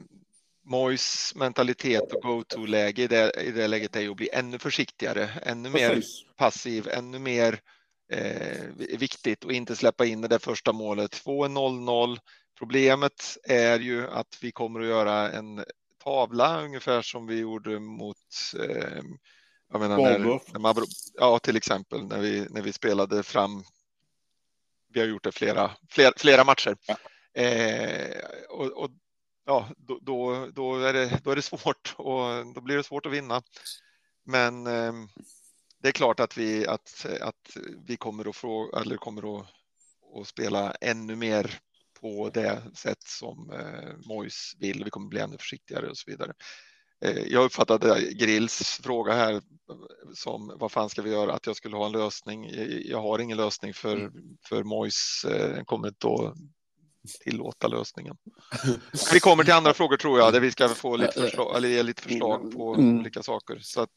[0.64, 5.30] Mois mentalitet och go-to-läge i det, i det läget är ju att bli ännu försiktigare,
[5.42, 6.24] ännu mer Precis.
[6.36, 7.60] passiv, ännu mer
[8.12, 8.62] eh,
[8.98, 11.14] viktigt och inte släppa in det där första målet.
[11.14, 12.18] Få en 0-0.
[12.58, 15.64] Problemet är ju att vi kommer att göra en
[16.04, 18.16] tavla ungefär som vi gjorde mot
[18.60, 19.02] eh,
[19.72, 20.18] jag menar när,
[20.52, 20.74] när man,
[21.14, 23.64] ja, till exempel när vi, när vi spelade fram.
[24.92, 26.76] Vi har gjort det flera, flera, flera matcher.
[26.86, 26.96] Ja.
[27.42, 28.90] Eh, och, och
[29.44, 33.06] ja, då, då, då, är det, då är det svårt och då blir det svårt
[33.06, 33.42] att vinna.
[34.24, 34.92] Men eh,
[35.82, 39.46] det är klart att vi, att, att vi kommer att, fråga, eller kommer att,
[40.20, 41.60] att spela ännu mer
[42.00, 44.84] på det sätt som eh, Mois vill.
[44.84, 46.32] Vi kommer bli ännu försiktigare och så vidare.
[47.04, 49.42] Eh, jag uppfattade Grills fråga här
[50.14, 51.32] som vad fan ska vi göra?
[51.32, 52.48] Att jag skulle ha en lösning.
[52.84, 54.12] Jag har ingen lösning för,
[54.48, 56.34] för Mois eh, kommer inte att
[57.24, 58.16] tillåta lösningen.
[59.12, 61.82] Vi kommer till andra frågor tror jag, där vi ska få lite förslag, eller ge
[61.82, 62.98] lite förslag på Mm.
[63.00, 63.58] olika saker.
[63.62, 63.90] Så att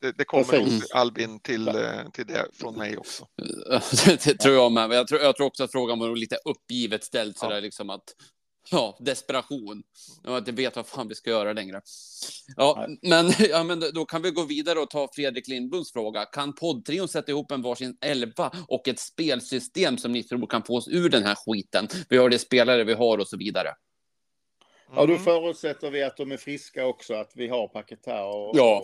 [0.00, 0.68] det, det kommer nog.
[0.94, 1.74] Albin till, eh,
[2.12, 3.26] till det från mig också.
[4.06, 4.90] det, tror jag med.
[4.92, 7.60] Jag tror, jag tror också att frågan var lite uppgivet ställd Ja.
[7.60, 8.04] liksom att
[8.70, 9.82] Ja, desperation.
[10.24, 11.80] Jag vet vad fan vi ska göra längre.
[12.56, 16.24] Ja, men, ja, men då kan vi gå vidare och ta Fredrik Lindbloms fråga.
[16.24, 20.76] Kan poddtrion sätta ihop en varsin elva och ett spelsystem som ni tror kan få
[20.76, 21.88] oss ur den här skiten?
[22.08, 23.68] Vi har de spelare vi har och så vidare.
[24.94, 25.24] Ja, då Mm.
[25.24, 28.82] förutsätter vi att de är friska också, att vi har Paketar och, Ja.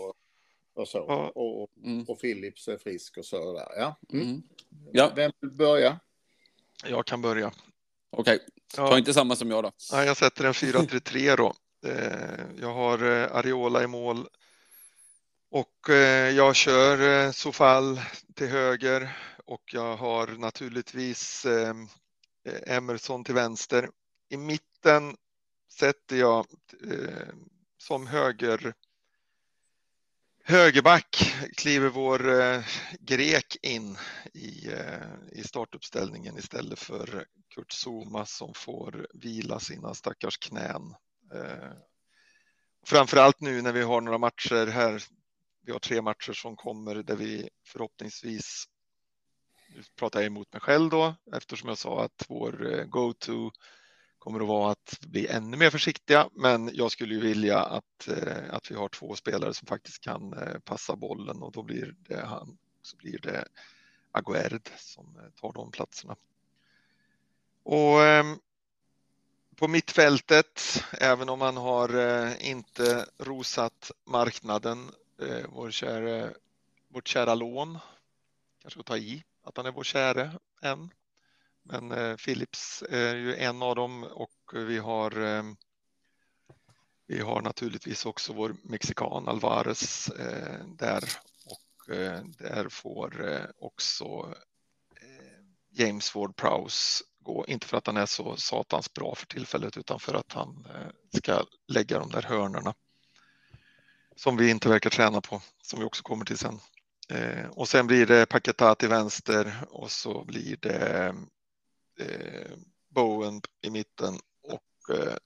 [0.74, 0.98] och, och så.
[1.08, 1.32] Ja.
[1.34, 2.04] Och, och, Mm.
[2.08, 3.66] och Philips är frisk och så där.
[3.76, 3.96] Ja.
[4.12, 4.24] Mm.
[4.26, 4.42] Mm.
[4.92, 6.00] Ja, Vem vill börja?
[6.86, 7.52] Jag kan börja.
[8.10, 8.38] okej.
[8.38, 8.44] Ta
[8.76, 9.72] Ja, inte samma som jag då.
[9.92, 11.54] ja, jag sätter en 4-3-3 då.
[11.86, 14.28] Eh, Jag har eh, Ariola i mål
[15.50, 18.00] Och eh, jag kör Sofall
[18.34, 21.74] till höger och jag har naturligtvis eh,
[22.66, 23.88] Emerson till vänster.
[24.30, 25.16] I mitten
[25.78, 26.46] sätter jag
[27.78, 28.74] som höger
[30.46, 32.64] högerback kliver vår eh,
[33.00, 33.98] grek in
[34.34, 40.94] i, eh, i startuppställningen istället för Kurt Zuma som får vila sina stackars knän.
[41.34, 41.72] Eh,
[42.86, 45.02] framförallt nu när vi har några matcher här.
[45.62, 48.66] Vi har tre matcher som kommer där vi förhoppningsvis
[49.74, 53.50] nu pratar jag emot mig själv då eftersom jag sa att vår eh, go-to
[54.24, 56.28] kommer att vara att bli ännu mer försiktiga.
[56.32, 60.32] Men jag skulle ju vilja att, eh, att vi har två spelare som faktiskt kan
[60.32, 63.44] eh, passa bollen och då blir det han, så blir det
[64.12, 66.16] Aguerd som eh, tar de platserna.
[67.62, 68.38] Och ehm,
[69.56, 71.88] på mittfältet, även om man har
[72.42, 74.90] inte rosat marknaden,
[75.48, 76.32] vår kära,
[76.88, 77.78] vårt kära lån,
[78.62, 80.32] kanske att ta i, att han är vår käre
[80.62, 80.90] än.
[81.64, 85.42] Men eh, Philips eh, är ju en av dem och vi har eh,
[87.06, 91.04] vi har naturligtvis också vår mexikan Alvarez eh, där
[91.44, 94.34] och eh, där får eh, också
[95.00, 99.76] eh, James Ward Prowse gå, inte för att han är så satans bra för tillfället
[99.76, 102.74] utan för att han eh, ska lägga de där hörnorna
[104.16, 106.60] som vi inte verkar träna på, som vi också kommer till sen.
[107.08, 111.14] Eh, och sen blir det Paketa till vänster och så blir det
[111.98, 112.50] eh,
[112.88, 115.16] Bowen i mitten och eh,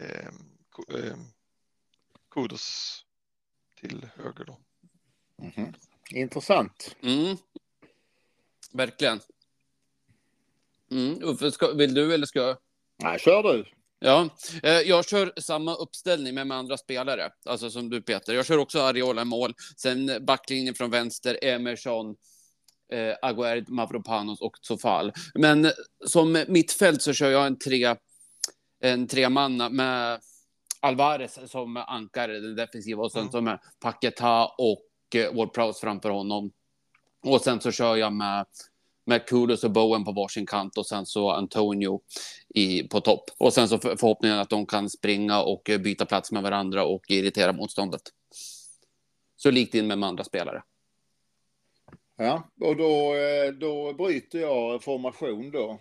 [0.00, 0.28] eh,
[0.98, 1.16] eh
[2.30, 3.04] Kudos
[3.80, 4.58] till höger då.
[5.42, 5.74] Mm -hmm.
[6.10, 6.96] Intressant.
[7.02, 7.36] Mm.
[8.72, 9.20] Verkligen.
[10.90, 11.22] Mm.
[11.22, 12.58] Uffe, ska, vill du eller ska jag?
[13.02, 13.64] Nej, kör du.
[14.00, 14.28] Ja,
[14.62, 18.34] eh, jag kör samma uppställning men med andra spelare, alltså som du Peter.
[18.34, 22.16] Jag kör också Ariola i mål, sen backlinjen från vänster, Emerson,
[22.92, 25.12] eh, Aguerd, Mavropanos och Sofal.
[25.34, 25.70] Men
[26.06, 27.96] som mittfält så kör jag en tre,
[28.80, 30.20] en tremanna med
[30.80, 33.32] Alvarez som ankare, den defensiva, och sen mm.
[33.32, 36.50] som Paketa och eh, Ward Prowse framför honom.
[37.22, 38.46] Och sen så kör jag med
[39.08, 42.00] med Kudos och Bowen på varsin kant och sen så Antonio
[42.54, 43.30] i, på topp.
[43.38, 47.52] Och sen så förhoppningen att de kan springa och byta plats med varandra och irritera
[47.52, 48.00] motståndet.
[49.36, 50.62] Så likt in med andra spelare.
[52.20, 55.78] Ja, och då, eh, då bryter jag formation då.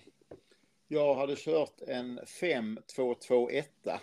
[0.88, 4.00] Jag hade kört en 5-2-2-1.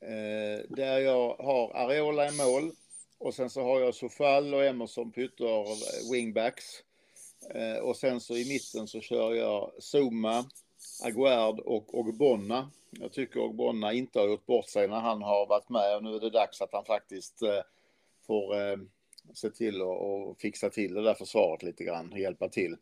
[0.00, 2.72] Eh, där jag har Areola i mål
[3.18, 5.66] och sen så har jag Sofall och Emerson på
[6.12, 6.64] wingbacks.
[7.54, 10.44] Eh, och sen så i mitten så kör jag Zuma,
[11.04, 12.70] Aguerd och Ogbonna.
[12.90, 16.14] Jag tycker Ogbonna inte har gjort bort sig när han har varit med och nu
[16.14, 17.38] är det dags att han faktiskt
[18.26, 18.54] får
[19.34, 22.76] se till att fixa till det där försvaret lite grann hjälpa till.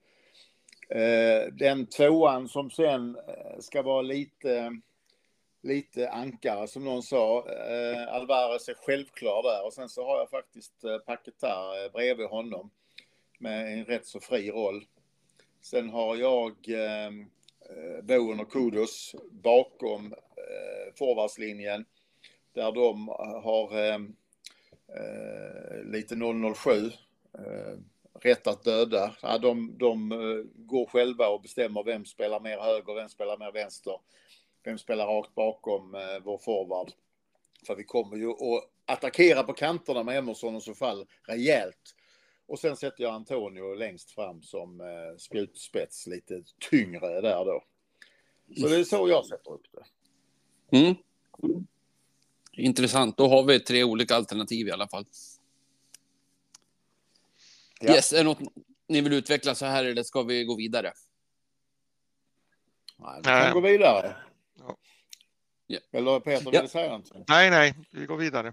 [0.89, 4.81] Eh, den tvåan som sen eh, ska vara lite,
[5.63, 7.49] lite ankare som någon sa.
[7.49, 10.75] Eh, Alvarez är självklar där och sen så har jag faktiskt
[11.07, 12.71] Paketar bredvid honom
[13.39, 14.85] med en rätt så fri roll.
[15.61, 17.31] Sen har jag ehm,
[18.03, 20.15] Boen och Kudos bakom
[20.99, 21.85] forwardslinjen
[22.53, 23.09] där de
[23.45, 23.99] har eh
[24.97, 26.17] Eh, lite
[26.55, 26.71] 007
[27.39, 27.79] eh,
[28.21, 29.17] rätt att döda.
[29.23, 33.53] Ja, de, de eh, går själva och bestämmer vem spelar mer höger, vem spelar mer
[33.53, 34.01] vänster,
[34.63, 36.93] vem spelar rakt bakom vår forward.
[37.67, 41.95] För vi kommer ju att attackera på kanterna med Emerson och så fall rejält.
[42.47, 47.65] Och sen sätter jag Antonio längst fram som eh, spjutspets, lite tyngre där då.
[48.61, 49.85] Så det är så jag sätter upp det.
[50.79, 50.95] Mm.
[52.57, 53.17] Intressant.
[53.17, 55.05] Då har vi tre olika alternativ i alla fall.
[57.81, 57.95] Ja.
[57.95, 58.39] Yes, är det något
[58.89, 60.93] ni vill utveckla så här eller ska vi gå vidare?
[62.99, 64.17] Nej, vi kan gå vidare.
[65.67, 65.79] Ja.
[65.93, 66.69] Eller Peter, vill ja.
[66.69, 67.25] säga någonting?
[67.29, 68.53] Nej, nej, vi går vidare.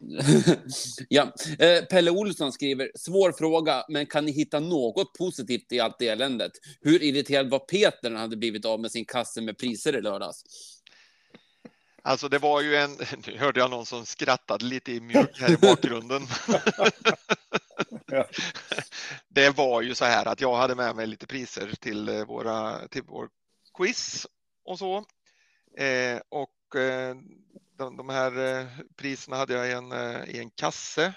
[1.09, 1.33] ja.
[1.59, 6.51] Eh, Pelle Olsson skriver, svår fråga, men kan ni hitta något positivt i allt eländet?
[6.81, 10.01] Hur irriterad var Peter när han hade blivit av med sin kasse med priser i
[10.01, 10.43] lördags?
[12.03, 12.91] Alltså det var ju en,
[13.27, 16.21] nu hörde jag någon som skrattade lite i mjölk här i bakgrunden.
[19.27, 22.87] Det var ju så här att jag hade med mig lite priser till, eh, våra,
[22.87, 23.29] till vår
[23.77, 24.27] quiz
[24.65, 24.97] och så.
[25.77, 27.15] Eh, och Eh,
[27.77, 29.93] de, de här eh, priserna hade jag i en,
[30.29, 31.13] i en kasse,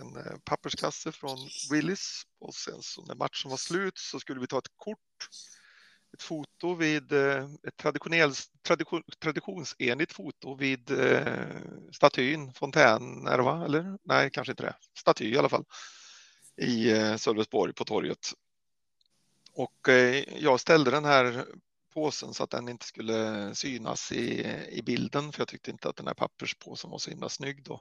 [0.00, 1.38] en papperskasse från
[1.70, 5.28] Willys och sen så när matchen var slut så skulle vi ta ett kort
[6.12, 7.76] ett foto vid eh, ett
[8.62, 11.46] tradition, traditionsenligt foto vid eh,
[11.92, 13.64] statyn, fontän, är det va?
[13.64, 13.98] Eller?
[14.02, 14.74] Nej, kanske inte det.
[14.98, 15.64] Staty i alla fall.
[16.56, 18.32] I eh, Sölvesborg på torget.
[19.54, 19.88] Och
[20.36, 21.46] jag ställde den här
[21.94, 25.96] påsen så att den inte skulle synas i, i bilden för jag tyckte inte att
[25.96, 27.80] den här papperspåsen var så himla snygg då.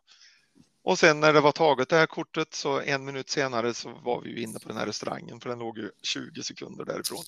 [0.84, 4.22] Och sen när det var taget det här kortet så en minut senare så var
[4.22, 7.24] vi ju inne på den här restaurangen för den låg ju 20 sekunder därifrån.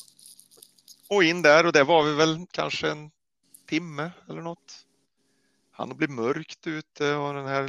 [1.09, 3.11] Och in där och där var vi väl kanske en
[3.69, 4.85] timme eller något.
[5.71, 7.63] Han blev mörkt ute och den här,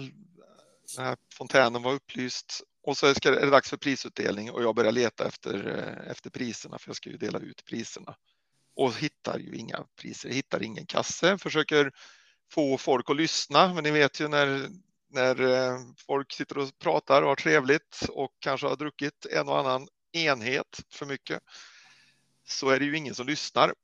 [0.97, 2.63] den här fontänen var upplyst.
[2.83, 6.79] Och så är det dags för prisutdelning och jag börjar leta efter, eh, efter priserna
[6.79, 8.17] för jag ska ju dela ut priserna.
[8.77, 11.93] Och hittar ju inga priser, hittar ingen kasse, försöker
[12.51, 13.75] få folk att lyssna.
[13.75, 14.69] Men ni vet ju när,
[15.11, 19.59] när eh, folk sitter och pratar och har trevligt och kanske har druckit en och
[19.59, 21.43] annan enhet för mycket
[22.47, 23.75] så är det ju ingen som lyssnar.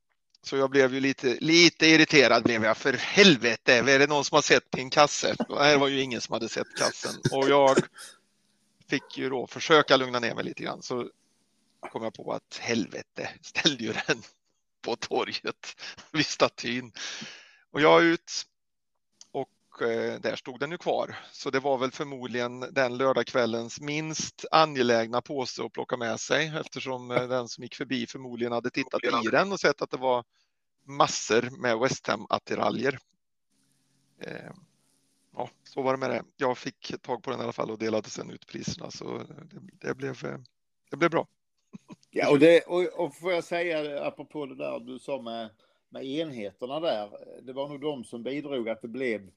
[0.42, 2.76] Så jag blev ju lite, lite irriterad blev jag.
[2.76, 5.34] För helvete, är det någon som har sett min kasse?
[5.48, 7.14] Det var ju ingen som hade sett kassen.
[7.32, 7.78] Och jag
[8.90, 10.82] fick ju då försöka lugna ner mig lite grann.
[10.82, 11.10] Så
[11.80, 14.22] kom jag på att helvete, ställde ju den
[14.82, 16.92] på torget vid statyn.
[17.72, 18.46] Och jag ut
[19.82, 21.16] Eh, där stod den ju kvar.
[21.32, 27.10] Så det var väl förmodligen den lördagskvällens minst angelägna påse att plocka med sig eftersom
[27.10, 30.24] eh, den som gick förbi förmodligen hade tittat i den och sett att det var
[30.84, 32.98] massor med West Ham-attiraljer.
[34.20, 34.52] Eh,
[35.36, 36.22] ja, så var det med det.
[36.36, 39.88] Jag fick tag på den i alla fall och delade sen ut priserna så det,
[39.88, 40.22] det blev,
[40.90, 41.26] det blev bra.
[42.10, 45.50] Ja, och, det, och, och får jag säga apropå det där du sa med,
[45.88, 47.10] med enheterna där.
[47.42, 49.30] Det var nog de som bidrog att det blev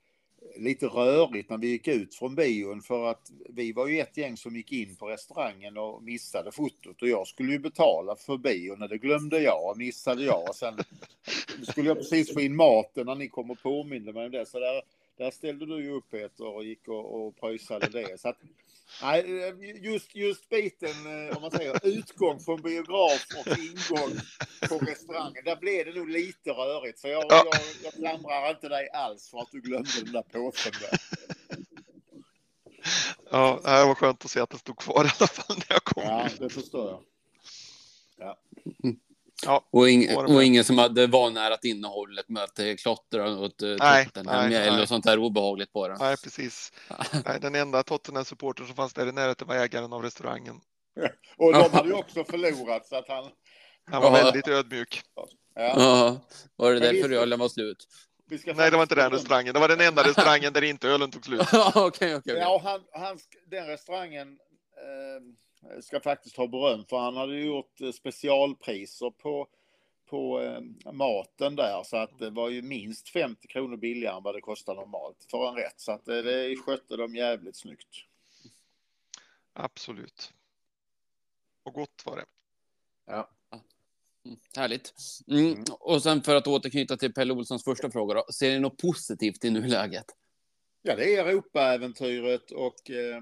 [0.56, 4.38] lite rörigt när vi gick ut från bion för att vi var ju ett gäng
[4.38, 8.82] som gick in på restaurangen och missade fotot och jag skulle ju betala för bion
[8.82, 10.50] och det glömde jag och missade jag.
[10.50, 10.78] Och sen
[11.64, 14.46] skulle jag precis få in maten när ni kom och påminde mig om det.
[14.46, 14.82] Så där,
[15.18, 18.20] där ställde du ju upp Peter och gick och, och pröjsade det.
[18.20, 18.38] Så att,
[19.02, 24.20] nej, just, just biten, eh, om man säger utgång från biograf och ingång
[24.70, 27.00] på restaurangen, där blev det nog lite rörigt.
[27.00, 27.46] Så jag, ja.
[27.52, 31.00] jag, jag klandrar inte dig alls för att du glömde den där påsen där.
[33.32, 35.84] Ja, det var skönt att se att det stod kvar i alla fall när jag
[35.84, 36.04] kom.
[36.04, 37.04] Ja, det förstår jag.
[38.18, 38.38] Ja.
[39.46, 44.52] Ja, och, ing, och ingen som hade vanärat innehållet med att klottra åt nej, Tottenham
[44.52, 45.98] eller sånt där obehagligt på den.
[46.00, 46.72] Nej, precis.
[47.26, 50.56] nej, den enda Tottenham-supporten som fanns där i närheten var ägaren av restaurangen.
[51.38, 53.32] och de hade ju också förlorat så att han...
[53.92, 54.24] Han var ja.
[54.24, 55.02] väldigt ödmjuk.
[55.16, 55.28] Ja.
[55.56, 56.18] ja.
[56.56, 57.88] Var det därför ölen var slut?
[58.30, 59.54] Nej, det var inte den restaurangen.
[59.54, 61.42] Det var den enda restaurangen där inte ölen tog slut.
[61.76, 64.28] okay, okay, Ja, han, han, den restaurangen
[64.78, 65.22] eh,
[65.82, 69.48] ska faktiskt ha beröm för han hade gjort eh, specialpriser på,
[70.06, 74.36] på eh, maten där så att det var ju minst 50 kronor billigare än vad
[74.36, 75.80] det kostar normalt för en rätt.
[75.80, 77.96] Så att det, det skötte de jävligt snyggt.
[79.54, 80.34] Absolut.
[81.64, 82.26] Och gott var det.
[83.06, 83.30] Ja.
[84.26, 84.94] Mm, härligt.
[85.28, 85.64] Mm.
[85.80, 88.26] Och sen för att återknyta till Pelle Olssons första fråga då.
[88.34, 90.06] Ser ni något positivt i nuläget?
[90.82, 93.22] Ja, det är Europaäventyret och eh,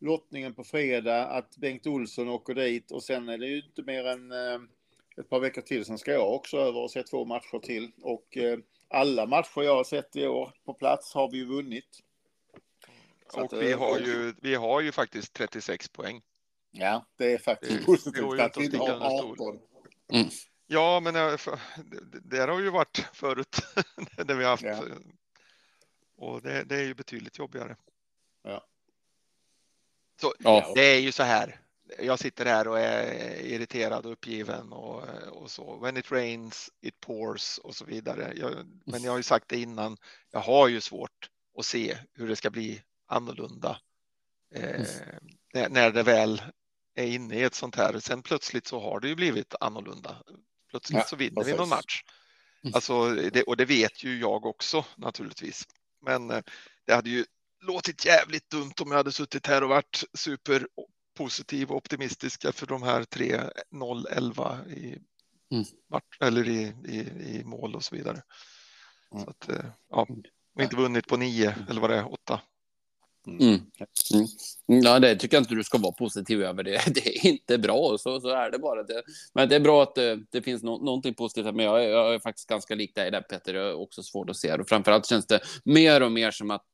[0.00, 4.04] lottningen på fredag, att Bengt Olsson åker dit och sen är det ju inte mer
[4.06, 4.60] än eh,
[5.16, 5.84] ett par veckor till.
[5.84, 8.58] Sen ska jag också över och se två matcher till och eh,
[8.88, 12.02] alla matcher jag har sett i år på plats har vi ju vunnit.
[13.32, 16.22] Så och att, vi, eh, har ju, vi har ju faktiskt 36 poäng.
[16.70, 19.58] Ja, det är faktiskt det, positivt det att vi inte har 18.
[20.12, 20.28] Mm.
[20.66, 21.14] Ja, men
[22.22, 23.56] det har ju varit förut
[24.26, 24.62] det vi har haft.
[24.62, 24.82] Ja.
[26.16, 27.76] Och det, det, är ju betydligt jobbigare.
[30.20, 30.72] Så ja.
[30.74, 31.60] det är ju så här.
[31.98, 35.76] Jag sitter här och är irriterad och uppgiven och, och så.
[35.76, 38.32] When it rains, it pours och så vidare.
[38.36, 38.52] Jag,
[38.84, 39.96] men jag har ju sagt det innan.
[40.30, 43.80] Jag har ju svårt att se hur det ska bli annorlunda
[44.54, 44.86] eh,
[45.54, 46.42] när, när det väl
[46.94, 48.00] är inne i ett sånt här.
[48.00, 50.22] Sen plötsligt så har det ju blivit annorlunda.
[50.70, 52.02] Plötsligt ja, så vinner vi någon match.
[52.72, 55.68] Alltså, det, och det vet ju jag också naturligtvis.
[56.00, 56.42] Men eh,
[56.84, 57.24] det hade ju
[57.60, 62.82] låtit jävligt dumt om jag hade suttit här och varit superpositiv och optimistisk för de
[62.82, 64.98] här 3-0-11 i
[65.50, 65.64] mm.
[66.20, 66.98] eller i, i,
[67.36, 68.22] i, mål och så vidare.
[69.12, 69.24] Mm.
[69.24, 70.06] Så att, eh, ja,
[70.54, 72.40] och inte vunnit på nio eller vad det är, åtta.
[73.26, 73.60] Mm.
[74.70, 76.62] Ja, det tycker jag inte du ska vara positiv över.
[76.62, 78.82] Det, det är inte bra, så, så är det bara.
[78.82, 79.02] Det,
[79.34, 81.54] men det är bra att det, det finns no, någonting positivt.
[81.54, 83.52] Men jag, är- jag är faktiskt ganska lik dig där, Petter.
[83.52, 84.52] Det är också svårt att se.
[84.52, 86.66] Och framförallt känns det mer och mer som att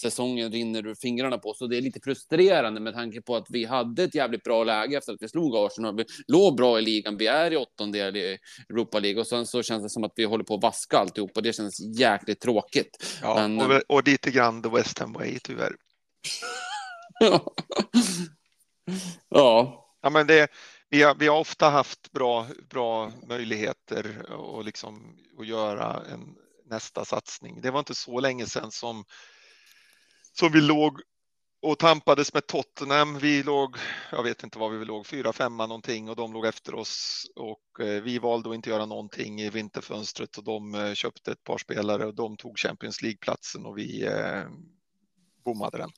[0.00, 1.60] säsongen rinner ur fingrarna på oss.
[1.60, 4.96] Och det är lite frustrerande med tanke på att vi hade ett jävligt bra läge
[4.98, 5.96] efter att vi slog Arsenal.
[5.96, 7.16] Vi låg bra i ligan.
[7.16, 8.38] Vi är i åttondel i
[8.68, 11.30] Europa League och sen så känns det som att vi håller på att vaska alltihop
[11.36, 13.18] och det känns jäkligt tråkigt.
[13.22, 15.72] Ja, Men- och, och lite grann the West Ham way tyvärr.
[19.28, 20.50] ja, Ja, men det,
[20.88, 26.34] vi, har, vi har ofta haft bra, bra möjligheter och liksom att göra en
[26.66, 27.60] nästa satsning.
[27.60, 29.04] Det var inte så länge sedan som,
[30.32, 31.00] som vi låg
[31.62, 33.18] och tampades med Tottenham.
[33.18, 33.76] Vi låg,
[34.12, 37.80] jag vet inte vad vi låg, fyra, femma någonting och de låg efter oss och
[37.80, 41.58] eh, vi valde att inte göra någonting i vinterfönstret och de eh, köpte ett par
[41.58, 44.44] spelare och de tog Champions League-platsen och vi eh,
[45.44, 45.90] bommade den.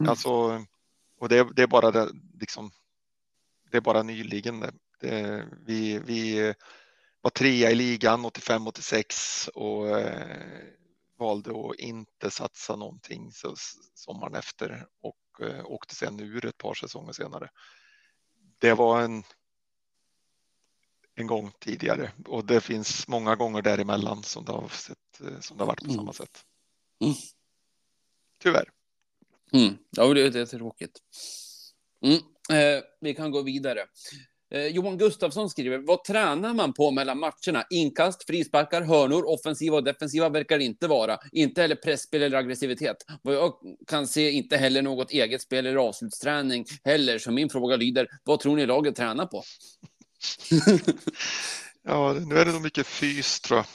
[0.00, 0.10] Mm.
[0.10, 0.30] Alltså,
[1.18, 2.70] och det, det är bara det, liksom,
[3.70, 4.60] det är bara nyligen.
[4.60, 4.72] Det.
[5.00, 6.54] Det, vi, vi
[7.20, 10.64] var trea i ligan 85-86 och eh,
[11.18, 13.54] valde att inte satsa någonting så,
[13.94, 17.50] sommaren efter och eh, åkte sen ur ett par säsonger senare.
[18.58, 19.24] Det var en
[21.14, 25.56] en gång tidigare och det finns många gånger däremellan som det har, sett, eh, som
[25.56, 25.96] det har varit på Mm.
[25.96, 26.44] samma sätt.
[27.00, 27.14] Mm.
[28.38, 28.70] Tyvärr.
[29.52, 29.76] Mm.
[29.96, 30.98] Ja, det, det är tråkigt.
[32.04, 32.16] Mm.
[32.50, 33.80] Eh, vi kan gå vidare.
[34.54, 37.64] Eh, Johan Gustafsson skriver, vad tränar man på mellan matcherna?
[37.70, 41.18] Inkast, frisparkar, hörnor, offensiva och defensiva verkar det inte vara.
[41.32, 42.96] Inte heller pressspel eller aggressivitet.
[43.22, 43.54] Vad jag
[43.86, 47.18] kan se, inte heller något eget spel eller avslutsträning heller.
[47.18, 49.42] Så min fråga lyder, vad tror ni laget tränar på?
[51.82, 53.66] Ja, nu är det nog mycket fys tror jag.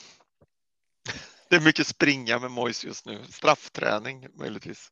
[1.49, 3.19] Det är mycket springa med Mois just nu.
[3.29, 4.89] Straffträning möjligtvis.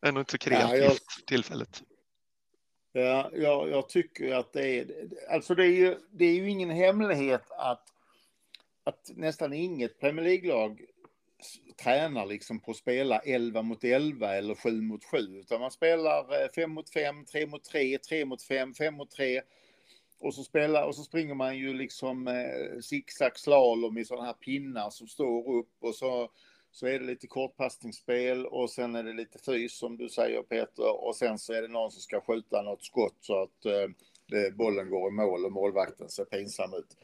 [0.00, 1.82] Det är nog inte så kreativt Ja, jag- tillfället.
[2.92, 4.86] Ja, jag, jag tycker att det är...
[5.30, 7.82] Alltså det är ju, det är ju ingen hemlighet att,
[8.84, 10.84] att nästan inget Premier League-lag
[11.82, 15.18] tränar liksom på att spela 11 mot 11 eller 7 mot 7.
[15.18, 19.42] Utan man spelar 5 mot 5, 3 mot 3, 3 mot 5, 5 mot 3.
[20.20, 24.32] Och så, spelar, och så springer man ju liksom eh, zigzag slalom i sådana här
[24.32, 26.30] pinnar som står upp och så,
[26.70, 31.04] så är det lite kortpassningsspel och sen är det lite fys som du säger Peter
[31.04, 34.90] och sen så är det någon som ska skjuta något skott så att eh, bollen
[34.90, 36.96] går i mål och målvakten ser pinsam ut.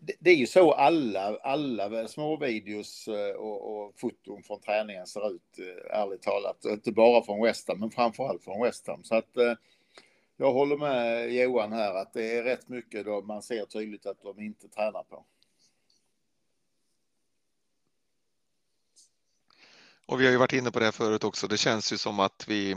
[0.00, 5.06] Det, det är ju så alla, alla småvideos videos eh, och, och foton från träningen
[5.06, 6.64] ser ut, eh, ärligt talat.
[6.64, 9.04] Inte bara från West Ham, men framförallt från West Ham.
[9.04, 9.54] Så att eh,
[10.36, 14.22] jag håller med Johan här att det är rätt mycket då man ser tydligt att
[14.22, 15.24] de inte tränar på.
[20.10, 21.48] Och vi har ju varit inne på det här förut också.
[21.48, 22.70] Det känns ju som att vi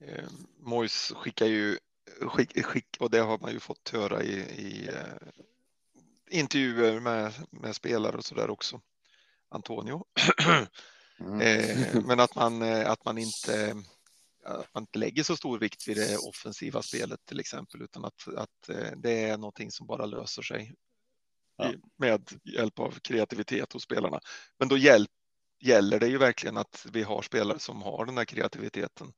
[0.00, 0.24] eh,
[0.58, 1.78] Mois skickar ju
[2.20, 5.28] skick, skick, och det har man ju fått höra i, i eh,
[6.30, 8.80] intervjuer med, med spelare och så där också.
[9.48, 10.04] Antonio.
[11.20, 11.40] Mm.
[11.40, 13.82] Eh, men att man, eh, att man inte
[14.44, 18.28] att man inte lägger så stor vikt vid det offensiva spelet till exempel, utan att,
[18.36, 20.74] att eh, det är någonting som bara löser sig
[21.56, 21.72] Ja.
[21.96, 24.20] med hjälp av kreativitet hos spelarna.
[24.58, 25.10] Men då hjälp,
[25.64, 29.12] gäller det ju verkligen att vi har spelare som har den här kreativiteten.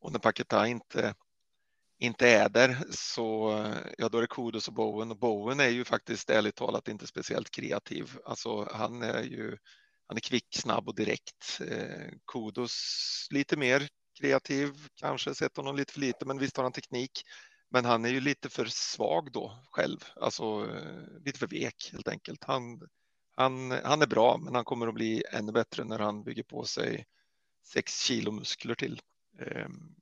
[0.00, 1.14] Och när Paketa inte,
[1.98, 3.50] inte är där så
[3.98, 7.06] ja, då är det Kudos och Bowen och Bowen är ju faktiskt ärligt talat inte
[7.06, 8.18] speciellt kreativ.
[8.24, 9.56] Alltså han är ju
[10.10, 11.60] han är kvick, snabb och direkt.
[11.68, 12.76] Eh, Kudos
[13.30, 13.88] lite mer
[14.20, 17.22] kreativ, kanske sett honom lite för lite, men visst har han teknik.
[17.70, 22.08] Men han är ju lite för svag då själv, alltså eh, lite för vek helt
[22.08, 22.44] enkelt.
[22.44, 22.80] Han,
[23.34, 26.64] han, han är bra, men han kommer att bli ännu bättre när han bygger på
[26.64, 27.06] sig
[27.64, 29.00] sex kilo muskler till.
[29.40, 29.94] Ehm,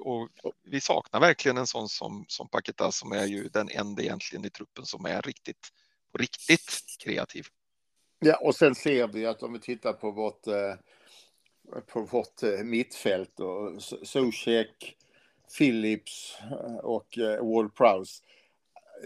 [0.00, 0.28] och
[0.62, 4.50] vi saknar verkligen en sån som, som Paketa som är ju den enda egentligen i
[4.50, 5.68] truppen som är riktigt,
[6.12, 7.46] på riktigt kreativ.
[8.18, 10.74] Ja, och sen ser vi att om vi tittar på vårt, eh,
[11.86, 14.96] på vårt eh, mittfält och Zuzek,
[15.58, 18.22] Phillips eh, och Wall Prowse.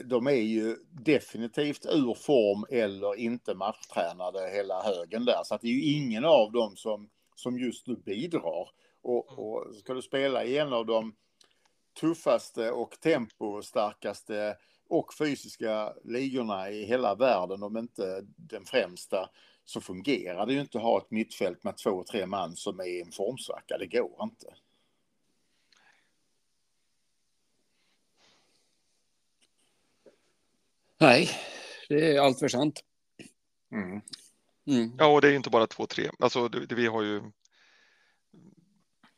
[0.05, 5.41] De är ju definitivt ur form eller inte matchtränade hela högen där.
[5.45, 8.69] Så att det är ju ingen av dem som, som just nu bidrar.
[9.03, 11.15] Och, och ska du spela i en av de
[12.01, 14.57] tuffaste och tempostarkaste
[14.89, 19.31] och fysiska ligorna i hela världen, om inte den främsta,
[19.65, 22.85] så fungerar det ju inte att ha ett mittfält med två, tre man som är
[22.85, 23.79] i en formsvacka.
[23.79, 24.47] Det går inte.
[31.05, 31.31] Nej,
[31.89, 32.81] det är allt för sant.
[33.73, 34.01] Mm.
[34.67, 34.97] Mm.
[34.99, 36.11] Ja, och det är ju inte bara två, tre.
[36.19, 37.23] Alltså, det, det, vi har ju.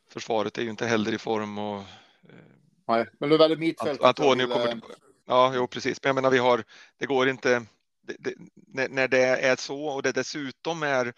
[0.09, 1.83] försvaret är ju inte heller i form och
[2.87, 4.01] Nej, men var det mittfältet.
[4.01, 4.93] Ant- Antonio kommer tillbaka.
[5.25, 6.03] Ja, jo precis.
[6.03, 6.63] Men jag menar, vi har,
[6.97, 7.65] det går inte,
[8.01, 11.13] det, det, när, när det är så och det dessutom är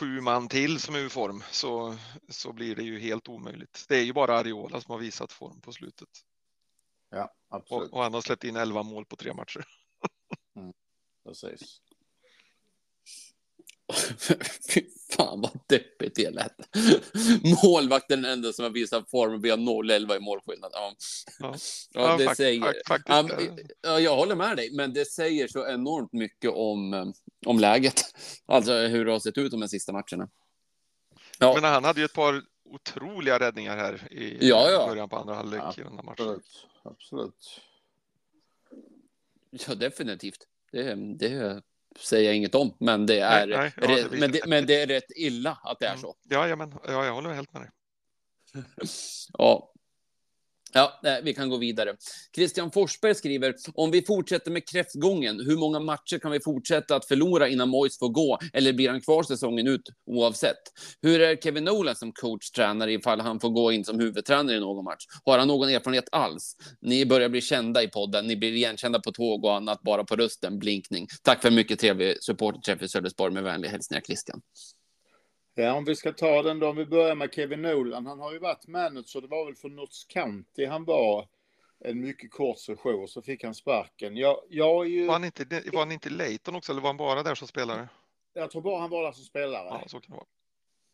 [0.00, 1.96] sju man till som är ur form så,
[2.28, 3.84] så blir det ju helt omöjligt.
[3.88, 6.08] Det är ju bara Ariola som har visat form på slutet
[7.10, 7.90] Ja, absolut.
[7.90, 9.64] och, och han har släppt in 11 mål på tre matcher.
[11.24, 11.80] Precis.
[14.74, 14.82] Fy
[15.16, 16.56] fan vad deppigt det lät.
[17.64, 20.70] Målvakten är den enda som har visat form och vi har 0-11 i målskillnad.
[20.74, 20.94] Ja,
[21.38, 21.54] Ja.
[21.92, 22.74] ja det säger...
[23.06, 27.06] Ja, eh, ja, jag håller med dig, men det säger så enormt mycket om, eh,
[27.46, 28.02] om läget.
[28.46, 30.28] Alltså hur det har sett ut de här sista matcherna.
[31.38, 32.42] Ja, Men han hade ju ett par
[32.74, 34.86] otroliga räddningar här i Ja, ja.
[34.86, 36.10] början på andra halvlek Ja, i den här matchen.
[36.28, 36.66] Absolut.
[36.82, 37.60] Absolut.
[39.50, 40.48] ja definitivt.
[40.72, 41.62] Det, det
[41.98, 44.66] säger jag inget om, men det är, Nej, nej, ja, rätt- det men, det, men
[44.66, 46.14] det är rätt illa att det är så.
[46.28, 47.70] Ja, ja, men, ja, jag håller helt med dig.
[49.32, 49.70] Ja.
[50.76, 51.96] Ja, eh, vi kan gå vidare.
[52.34, 57.04] Christian Forsberg skriver, om vi fortsätter med kräftgången, hur många matcher kan vi fortsätta att
[57.04, 58.38] förlora innan Moyes får gå?
[58.52, 60.62] Eller blir han kvar säsongen ut oavsett?
[61.02, 64.84] Hur är Kevin Nolan som coach-tränare ifall han får gå in som huvudtränare i någon
[64.84, 65.04] match?
[65.24, 66.56] Har han någon erfarenhet alls?
[66.80, 70.16] Ni börjar bli kända i podden, ni blir igenkända på tåg och annat bara på
[70.16, 71.06] rösten, blinkning.
[71.22, 74.40] Tack för mycket trevlig supporterträff i Sölvesborg med vänliga hälsningar Christian.
[75.54, 78.06] Ja, om vi ska ta den då, om vi börjar med Kevin Nolan.
[78.06, 81.28] Han har ju varit manager, det var väl för Notts County han var
[81.80, 84.16] en mycket kort session, så fick han sparken.
[84.16, 87.22] Jag, jag, ju, Var han inte, var han inte Leighton också eller var han bara
[87.22, 87.88] där som spelare?
[88.34, 89.68] jag tror bara han var där som spelare.
[89.68, 90.26] Ja, så kan det vara.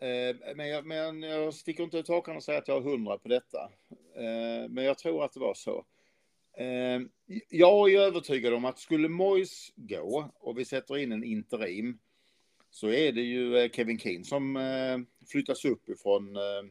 [0.00, 3.18] Eh, men, jag, men jag sticker inte ut hakan och säger att jag har hundra
[3.18, 3.70] på detta.
[4.16, 5.84] Eh, men jag tror att det var så.
[6.56, 7.00] Eh,
[7.48, 11.98] jag är övertygad om att skulle Moyes gå och vi sätter in en interim
[12.70, 14.98] så är det ju eh, Kevin Keane som eh,
[15.30, 16.62] flyttas upp ifrån eh,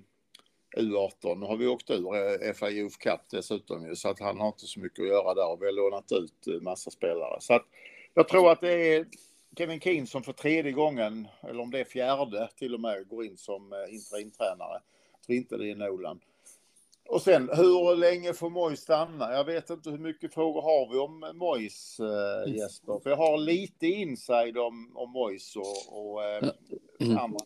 [0.77, 1.35] U18.
[1.39, 4.65] Nu har vi åkt ur FA Youth Cup dessutom ju, så att han har inte
[4.65, 7.37] så mycket att göra där och vi har lånat ut massa spelare.
[7.39, 7.65] Så att
[8.13, 9.05] jag tror att det är
[9.57, 13.25] Kevin Keane som för tredje gången, eller om det är fjärde till och med, går
[13.25, 14.81] in som interimtränare.
[15.11, 16.19] Jag tror inte det är Nolan.
[17.11, 19.33] Och sen, hur länge får Moyes stanna?
[19.33, 22.99] Jag vet inte hur mycket frågor har vi om Moyes, eh, Jesper?
[23.03, 26.49] För jag har lite inside om, om Moyes och, och eh,
[27.01, 27.17] Mm.
[27.17, 27.39] andra.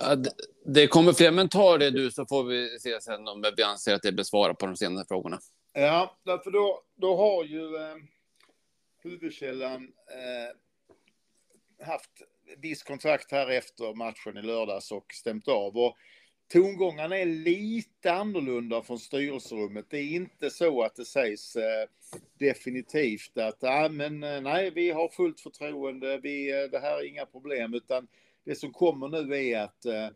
[0.00, 0.32] Ja, det-
[0.64, 3.94] Det kommer fler, men ta det du så får vi se sen om vi anser
[3.94, 5.38] att det blir svarat på de senare frågorna.
[5.72, 7.96] Ja, därför då, då har ju eh,
[9.02, 12.10] huvudkällan eh, haft
[12.58, 15.76] viss kontrakt här efter matchen i lördags och stämt av.
[15.76, 15.96] Och
[16.52, 19.86] tongångarna är lite annorlunda från styrelserummet.
[19.88, 21.88] Det är inte så att det sägs eh,
[22.38, 27.08] definitivt att ah, men, eh, nej, vi har fullt förtroende, vi, eh, det här är
[27.08, 28.08] inga problem, utan
[28.44, 30.08] det som kommer nu är att eh,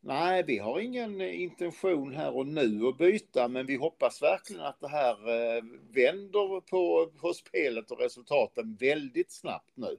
[0.00, 4.62] Nej, vi har ingen eh, intention här och nu att byta, men vi hoppas verkligen
[4.62, 9.96] att det här eh, vänder på, på spelet och resultaten väldigt snabbt nu.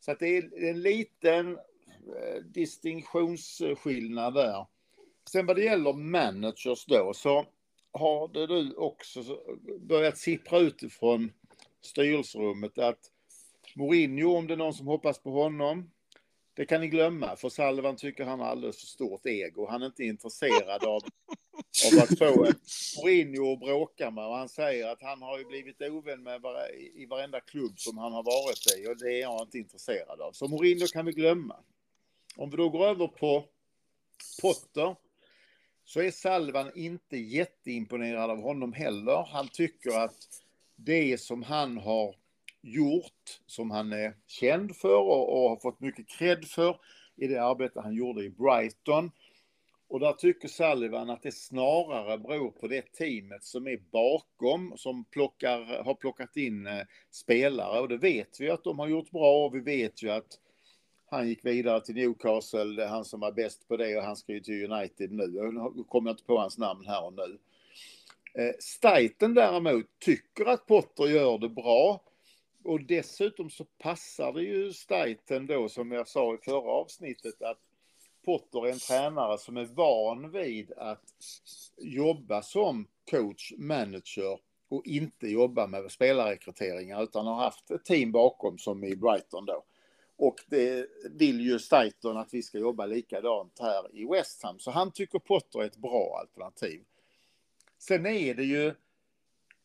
[0.00, 1.58] Så att det är en liten
[2.06, 4.66] Eh, distinktionsskillnad där.
[5.30, 7.46] Sen vad det gäller managers då så
[7.92, 9.22] har det du också
[9.80, 11.32] börjat sippra utifrån
[11.80, 12.98] styrelserummet att
[13.76, 15.90] Mourinho, om det är någon som hoppas på honom,
[16.54, 19.66] det kan ni glömma, för Salvan tycker han har alldeles för stort ego.
[19.66, 21.02] Han är inte intresserad av,
[21.92, 22.46] av att få
[22.96, 24.26] Mourinho att bråka med.
[24.26, 27.98] Och han säger att han har ju blivit ovän med vare, i varenda klubb som
[27.98, 30.32] han har varit i och det är jag inte intresserad av.
[30.32, 31.56] Så Mourinho kan vi glömma.
[32.36, 33.44] Om vi då går över på
[34.42, 34.96] Potter
[35.84, 39.26] så är Salvan inte jätteimponerad av honom heller.
[39.32, 40.28] Han tycker att
[40.76, 42.14] det som han har
[42.62, 46.80] gjort, som han är känd för och, och har fått mycket cred för
[47.16, 49.10] i det arbete han gjorde i Brighton.
[49.88, 55.04] Och där tycker Sullivan att det snarare beror på det teamet som är bakom, som
[55.04, 57.80] plockar, har plockat in eh, spelare.
[57.80, 60.38] Och det vet vi att de har gjort bra och vi vet ju att
[61.12, 64.16] han gick vidare till Newcastle, det är han som var bäst på det och han
[64.16, 65.32] ska ju till United nu.
[65.34, 67.38] Jag kommer inte på hans namn här och nu.
[68.34, 72.00] Eh, Staiten däremot tycker att Potter gör det bra.
[72.64, 77.58] Och dessutom så passar det ju Staiten då, som jag sa i förra avsnittet, att
[78.24, 81.04] Potter är en tränare som är van vid att
[81.78, 84.38] jobba som coach, manager
[84.68, 89.64] och inte jobba med spelarrekryteringar utan har haft ett team bakom som i Brighton då.
[90.22, 94.58] Och det vill ju Staiten att vi ska jobba likadant här i West Ham.
[94.58, 96.84] Så han tycker Potter är ett bra alternativ.
[97.78, 98.74] Sen är det ju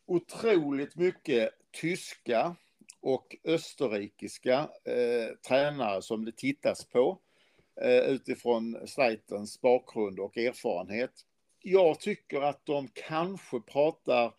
[0.05, 2.55] otroligt mycket tyska
[2.99, 7.19] och österrikiska eh, tränare som det tittas på.
[7.81, 11.11] eh, utifrån Sleitens bakgrund och erfarenhet.
[11.61, 14.33] Jag tycker att de kanske pratar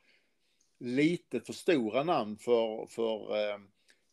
[0.78, 3.58] lite för stora namn för, för eh,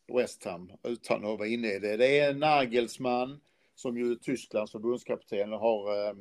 [0.08, 1.96] West Ham utan att vara inne i det.
[1.96, 3.40] Det är Nagelsmann
[3.74, 6.14] som ju Tysklands förbundskapten har, eh,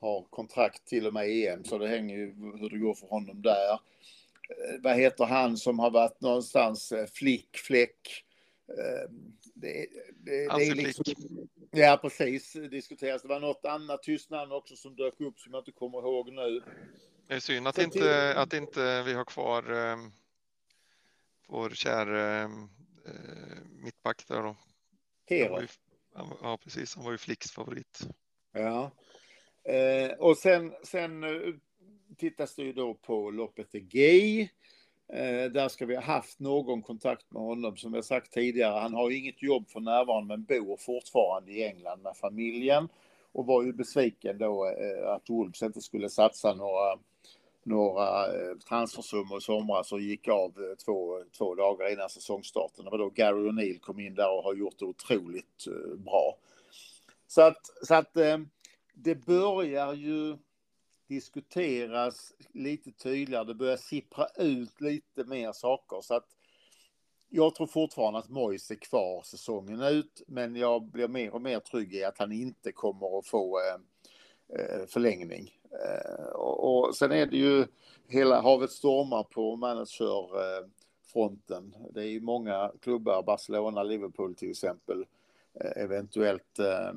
[0.00, 3.42] har kontrakt till och med EM så det hänger ju hur det går för honom
[3.42, 3.72] där.
[3.72, 8.24] Eh, vad heter han som har varit någonstans eh, flick, fläck?
[8.68, 9.10] Eh,
[9.54, 9.86] det,
[10.24, 11.04] det, det är liksom,
[11.70, 12.52] ja, precis.
[12.52, 13.22] Diskuteras.
[13.22, 16.62] Det var något annat namn också som dök upp som jag inte kommer ihåg nu.
[17.28, 19.96] Det är synd att, inte, att inte vi har kvar eh,
[21.48, 22.50] vår kära
[23.84, 24.56] mittback där då.
[25.26, 25.60] Hero.
[26.42, 26.96] Ja, precis.
[26.96, 28.00] Han var ju Flicks favorit.
[28.52, 28.90] Ja.
[29.72, 31.24] Eh, och sen, sen
[32.16, 34.48] tittas det ju då på loppet Gay.
[35.12, 37.76] Eh, där ska vi ha haft någon kontakt med honom.
[37.76, 41.64] Som jag sagt tidigare, han har ju inget jobb för närvarande men bor fortfarande i
[41.64, 42.88] England med familjen.
[43.32, 46.98] Och var ju besviken då eh, att Wolves inte skulle satsa några,
[47.66, 52.84] några eh, transfersummor i somras och gick av eh, två, två dagar innan säsongstarten.
[52.84, 56.38] Det var då Gary O'Neill kom in där och har gjort det otroligt eh, bra.
[57.26, 58.14] Så att, så att
[58.94, 60.36] det börjar ju
[61.08, 63.44] diskuteras lite tydligare.
[63.44, 66.00] Det börjar sippra ut lite mer saker.
[66.00, 66.26] Så att
[67.28, 71.60] jag tror fortfarande att Moise är kvar säsongen ut, men jag blir mer och mer
[71.60, 73.60] trygg i att han inte kommer att få
[74.86, 75.55] förlängning.
[75.72, 77.66] Eh, och, och, sen är det ju
[78.08, 81.74] hela havet stormar på managerfronten.
[81.90, 85.06] det är ju många klubbar, Barcelona, Liverpool till exempel,
[85.60, 86.92] eh, eventuellt, eh,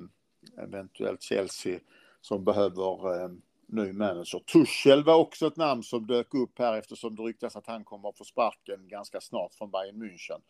[0.64, 1.80] eventuellt Chelsea,
[2.22, 3.30] som behöver
[3.66, 4.40] ny manager.
[4.40, 8.10] Tuchel var också ett namn som dök upp här eftersom det ryktas att han kommer
[8.10, 10.42] att få sparken ganska snart från Bayern München.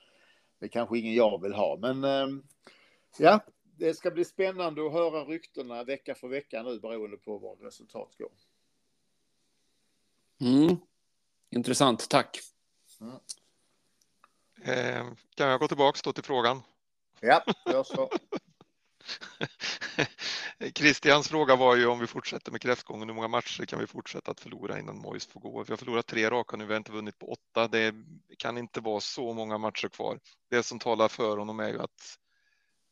[0.60, 2.04] Det är kanske ingen jag vill ha, men
[3.18, 3.40] ja,
[3.80, 8.16] det ska bli spännande att höra ryktena vecka för vecka nu beroende på vad resultat
[8.18, 8.32] går.
[10.42, 10.78] Mm.
[11.50, 12.40] Intressant, tack.
[13.02, 13.16] Mm.
[14.62, 16.62] Eh, kan jag gå tillbaka då till frågan?
[17.20, 18.10] Ja, gör så.
[20.76, 24.32] Christians fråga var ju om vi fortsätter med kräftgången, hur många matcher kan vi fortsätta
[24.32, 25.64] att förlora innan Mois får gå?
[25.64, 27.68] Vi har förlorat tre raka nu, vi har inte vunnit på åtta.
[27.68, 27.96] Det
[28.38, 30.20] kan inte vara så många matcher kvar.
[30.50, 32.18] Det som talar för honom är ju att,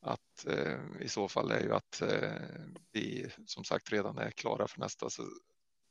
[0.01, 2.31] att eh, i så fall är ju att eh,
[2.91, 5.07] vi som sagt redan är klara för nästa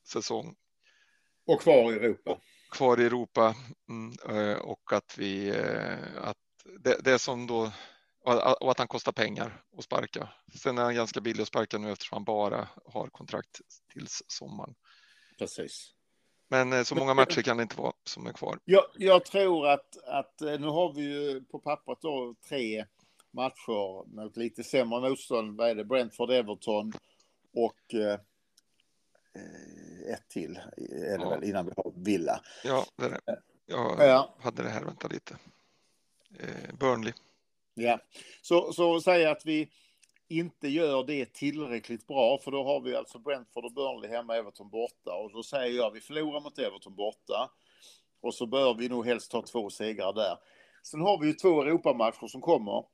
[0.04, 0.56] säsong.
[1.46, 2.40] Och kvar i Europa.
[2.70, 3.54] Kvar i Europa
[3.88, 6.36] mm, eh, och att vi, eh, att
[6.80, 7.72] det, det som då
[8.60, 10.28] och att han kostar pengar att sparka.
[10.54, 13.60] Sen är han ganska billig att sparka nu eftersom han bara har kontrakt
[13.92, 14.74] tills sommaren.
[15.38, 15.92] Precis.
[16.48, 18.58] Men eh, så många matcher kan det inte vara som är kvar.
[18.64, 22.84] Jag, jag tror att, att nu har vi ju på pappret då tre
[23.36, 25.56] matcher mot lite sämre motstånd.
[25.56, 25.84] Vad är det?
[25.84, 26.92] Brentford, Everton
[27.54, 28.20] och eh,
[30.12, 31.28] ett till är det ja.
[31.28, 32.40] väl innan vi har Villa.
[32.64, 33.40] Ja, det är det.
[33.66, 34.34] Jag ja.
[34.40, 35.36] hade det här, vänta lite.
[36.38, 37.12] Eh, Burnley.
[37.74, 37.98] Ja,
[38.42, 39.70] så, så säga att vi
[40.28, 44.70] inte gör det tillräckligt bra, för då har vi alltså Brentford och Burnley hemma, Everton
[44.70, 45.14] borta.
[45.14, 47.50] Och då säger jag, vi förlorar mot Everton borta.
[48.20, 50.38] Och så bör vi nog helst ta två segrar där.
[50.82, 52.84] Sen har vi ju två Europamatcher som kommer.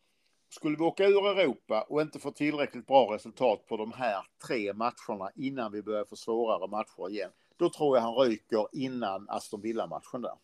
[0.55, 4.73] Skulle vi åka ur Europa och inte få tillräckligt bra resultat på de här tre
[4.73, 9.61] matcherna innan vi börjar få svårare matcher igen, då tror jag han ryker innan Aston
[9.61, 10.35] Villa-matchen där.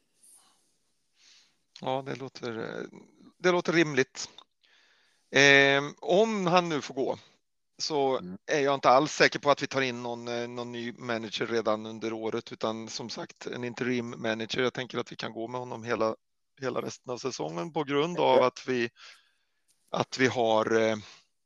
[1.81, 2.87] Ja, det låter,
[3.39, 4.31] det låter rimligt.
[5.31, 7.19] Eh, om han nu får gå
[7.79, 8.39] så mm.
[8.47, 11.47] är jag inte alls säker på att vi tar in någon, eh, någon ny manager
[11.47, 14.63] redan under året, utan som sagt en interim manager.
[14.63, 16.17] Jag tänker att vi kan gå med honom hela,
[16.61, 18.91] hela resten av säsongen på grund av att vi,
[19.91, 20.97] att vi har eh,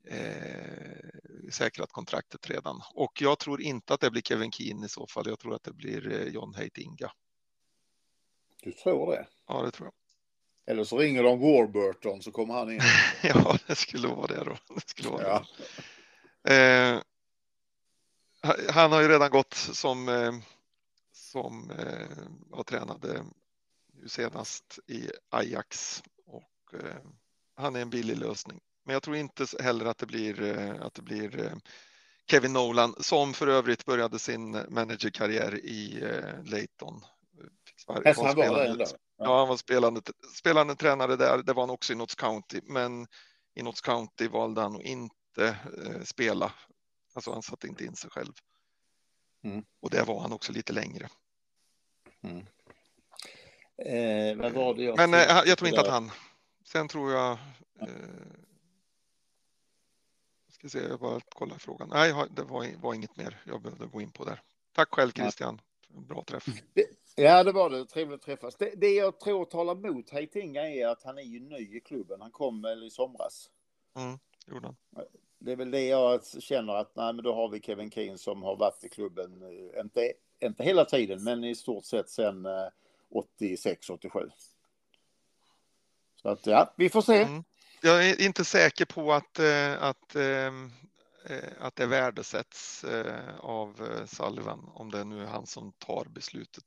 [0.05, 2.83] eh, säkrat kontraktet redan.
[2.95, 5.29] Och jag tror inte att det blir Kevin Keen i så fall.
[5.29, 7.13] Jag tror att det blir eh, John Heitinga.
[8.63, 9.27] Du tror det?
[9.47, 9.95] Ja, det tror jag.
[10.73, 12.81] Eller så ringer de Warburton så kommer han in.
[13.23, 14.57] ja, det skulle vara det då.
[14.75, 15.47] Det skulle vara ja.
[16.43, 16.55] det.
[16.55, 17.01] Eh,
[18.69, 20.33] han har ju redan gått som, eh,
[21.13, 22.19] som eh,
[22.51, 23.25] var tränade
[23.93, 26.97] nu senast i Ajax och eh,
[27.55, 28.61] han är en billig lösning.
[28.85, 31.53] Men jag tror inte heller att det blir, eh, att det blir eh,
[32.31, 37.01] Kevin Nolan som för övrigt började sin managerkarriär i eh, Leighton.
[37.87, 38.87] Han var där
[39.17, 40.01] Ja, han var spelande,
[40.39, 41.43] spelande tränare där.
[41.43, 43.07] Det var han också i Notts County, men
[43.55, 45.57] i Notts County valde han att inte
[46.05, 46.53] spela.
[47.15, 48.33] Alltså han satte inte in sig själv.
[49.45, 49.65] Mm.
[49.81, 51.09] Och där var han också lite längre.
[52.23, 52.39] Mm.
[53.79, 55.13] Eh, det jag men
[55.47, 56.11] jag tror inte att han.
[56.73, 57.33] Sen tror jag.
[57.81, 57.89] Eh,
[60.49, 61.89] ska se, jag bara kollar frågan.
[61.89, 64.43] Nej, det var, var inget mer jag behövde gå in på där.
[64.73, 65.11] Tack själv.
[65.11, 65.61] Christian.
[65.89, 66.47] Bra träff.
[67.15, 67.87] Ja, det var det.
[67.87, 68.57] Trevligt att träffas.
[68.57, 72.21] Det, det jag tror talar mot Heitinga är att han är ju ny i klubben.
[72.21, 73.51] Han kom väl i somras.
[74.47, 74.77] Gjorde han.
[75.39, 78.43] Det är väl det jag känner att nej, men då har vi Kevin Keane som
[78.43, 82.47] har varit i klubben, eh, inte, inte hela tiden, men i stort sett sedan
[83.39, 84.31] 86-87.
[86.23, 87.23] Så att ja, vi får se.
[87.23, 87.45] Mm.
[87.85, 90.73] Jag är inte säker på att, eh, att, ehm,
[91.27, 96.65] eh, att det värdesätts eh, av Sullivan, om det nu är han som tar beslutet.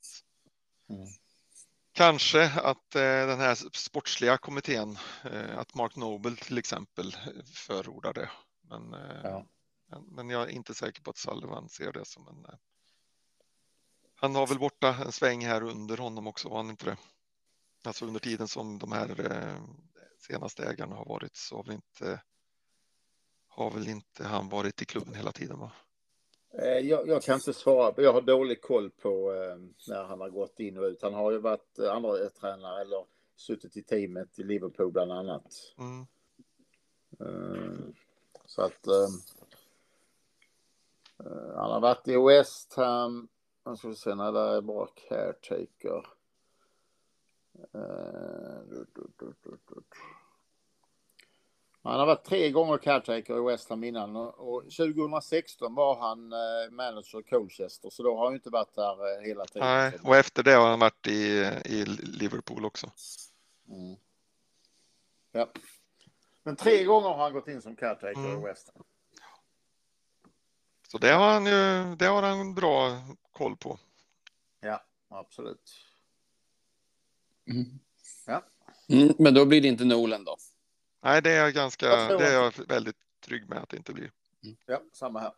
[0.90, 1.08] Mm.
[1.92, 4.98] Kanske att den här sportsliga kommittén,
[5.58, 7.16] att Mark Noble till exempel
[7.54, 8.30] förordar det.
[8.70, 9.46] Men, Ja.
[10.12, 12.46] men, jag är inte säker på att Sullivan ser det som en...
[14.16, 16.98] Han har väl borta en sväng här under honom också, var han inte det?
[17.88, 19.62] Alltså under tiden som de här eh,
[20.20, 22.22] senaste ägarna har varit så har väl inte
[23.48, 25.72] har väl inte han varit i klubben hela tiden va?
[26.54, 27.94] Eh, Jag, jag kan inte svara.
[27.98, 29.58] Jag har dålig koll på eh,
[29.88, 31.02] när han har gått in och ut.
[31.02, 33.06] Han har ju varit andra tränare eller
[33.36, 35.54] suttit i teamet i Liverpool bland annat.
[35.78, 36.06] Mm.
[38.46, 38.88] Så att
[41.56, 43.28] han har varit i West Ham.
[43.64, 45.98] Jag ska se när det är bra caretaker.
[45.98, 47.45] Eh, du, du, du, du, du.
[51.84, 56.34] Han har varit tre gånger caretaker i West Ham innan och och 2016 var han
[56.34, 59.68] eh, manager i Colchester så då har han inte varit där eh, hela tiden.
[59.68, 62.92] Nej, och efter det har han varit i, i Liverpool också.
[63.70, 63.96] Mm.
[65.32, 65.50] Ja.
[66.44, 68.42] Men tre gånger har han gått in som caretaker Mm.
[68.42, 68.84] i West Ham.
[70.88, 73.02] Så det har han ju, det har han bra
[73.32, 73.80] koll på.
[74.60, 75.72] Ja, absolut.
[77.50, 77.80] Mm.
[78.26, 78.44] Ja.
[78.90, 80.38] Mm, men då blir det inte Nolan då.
[81.04, 81.88] Nej, det är jag ganska,
[82.18, 84.12] det är jag väldigt trygg med att det inte blir.
[84.66, 85.32] Ja, samma här.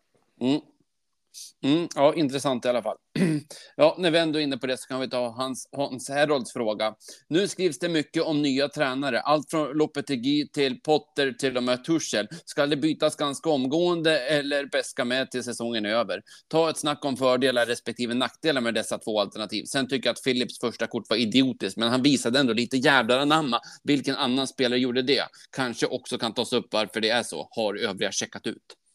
[1.63, 1.87] Mm.
[1.95, 2.97] Ja, intressant i alla fall.
[3.75, 6.53] Ja, när vi ändå är inne på det så kan vi ta Hans, Hans Herolds
[6.53, 6.95] fråga.
[7.29, 11.83] Nu skrivs det mycket om nya tränare, allt från Lopetegui till Potter till och med
[11.83, 12.27] Tuchel.
[12.45, 16.21] Ska det bytas ganska omgående eller bäska med till säsongen är över?
[16.47, 19.63] Ta ett snack om fördelar respektive nackdelar med dessa två alternativ.
[19.65, 23.19] Sen tycker jag att Philips första kort var idiotiskt, men han visade ändå lite jävlar
[23.19, 23.59] anamma.
[23.83, 25.23] Vilken annan spelare gjorde det?
[25.51, 27.47] Kanske också kan tas upp varför det är så.
[27.51, 28.86] Har övriga checkat ut?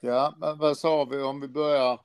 [0.00, 2.00] Ja, men vad sa vi om vi börjar?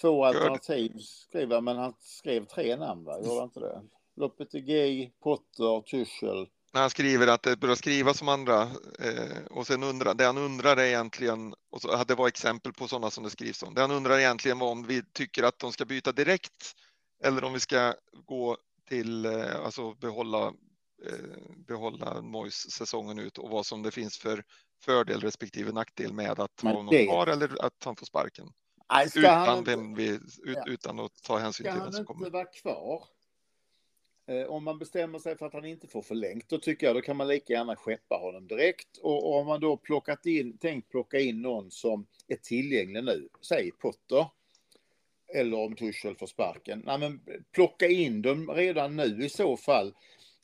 [0.00, 3.18] Två alternativ skriver men han skrev tre namn, va?
[3.18, 3.82] Gjorde han inte det?
[4.16, 6.48] Lopetegui, Potter, Tuchel.
[6.72, 8.62] Han skriver att det börjar skriva som andra
[8.98, 12.72] eh, och sen undrar, det han undrar är egentligen, och så, att det var exempel
[12.72, 13.74] på sådana som det skrivs om.
[13.74, 16.74] Det han undrar egentligen var om vi tycker att de ska byta direkt
[17.24, 17.94] eller om vi ska
[18.26, 18.56] gå
[18.88, 20.46] till, eh, alltså behålla,
[21.06, 24.44] eh, behålla Mois säsongen ut och vad som det finns för
[24.84, 28.46] fördel respektive nackdel med att ha någon det- kvar eller att han får sparken.
[28.92, 30.64] Nej, ska Utan, han inte, vem vi, ut, Ja.
[30.66, 32.30] utan att ta hänsyn ska till han vem som inte kommer.
[32.30, 33.04] vara kvar?
[34.26, 37.00] Eh, Om man bestämmer sig för att han inte får förlängt, då tycker jag då
[37.00, 38.96] kan man lika gärna skeppa honom direkt.
[39.02, 43.28] Och, och om man då plockat in, tänkt plocka in någon som är tillgänglig nu,
[43.40, 44.26] säg Potter,
[45.34, 46.82] eller om Tuchel får sparken.
[46.86, 47.20] Nej, men
[47.52, 49.94] plocka in dem redan nu i så fall.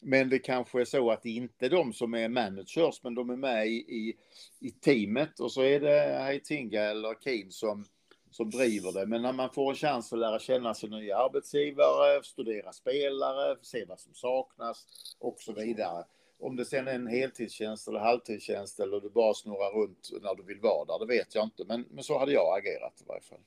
[0.03, 3.31] Men det kanske är så att det inte är de som är managers, men de
[3.31, 4.17] är med i, i,
[4.61, 7.85] i teamet och så är det Heitinga eller Keen som,
[8.31, 9.07] som driver det.
[9.07, 13.85] Men när man får en chans att lära känna sin nya arbetsgivare, studera spelare, se
[13.85, 14.87] vad som saknas
[15.19, 16.05] och så vidare.
[16.41, 20.43] Om det sen är en heltidstjänst eller halvtidstjänst eller du bara snurrar runt när du
[20.43, 21.65] vill vara där, det vet jag inte.
[21.65, 23.41] Men, men så hade jag agerat i varje fall.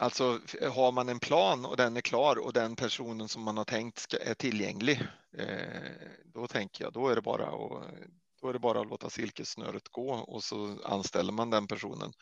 [0.00, 0.40] Alltså
[0.72, 3.98] har man en plan och den är klar och den personen som man har tänkt
[3.98, 5.82] ska, är tillgänglig, eh,
[6.24, 7.94] då tänker jag då är det bara att,
[8.40, 12.12] då är det bara att låta silkessnöret gå och så anställer man den personen.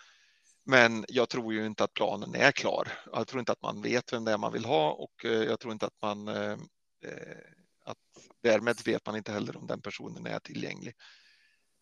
[0.65, 2.93] Men jag tror ju inte att planen är klar.
[3.13, 5.61] Jag tror inte att man vet vem det är man vill ha och eh, jag
[5.61, 6.59] tror inte att man eh,
[7.05, 7.39] eh,
[7.85, 7.99] att
[8.43, 10.95] därmed vet man inte heller om den personen är tillgänglig.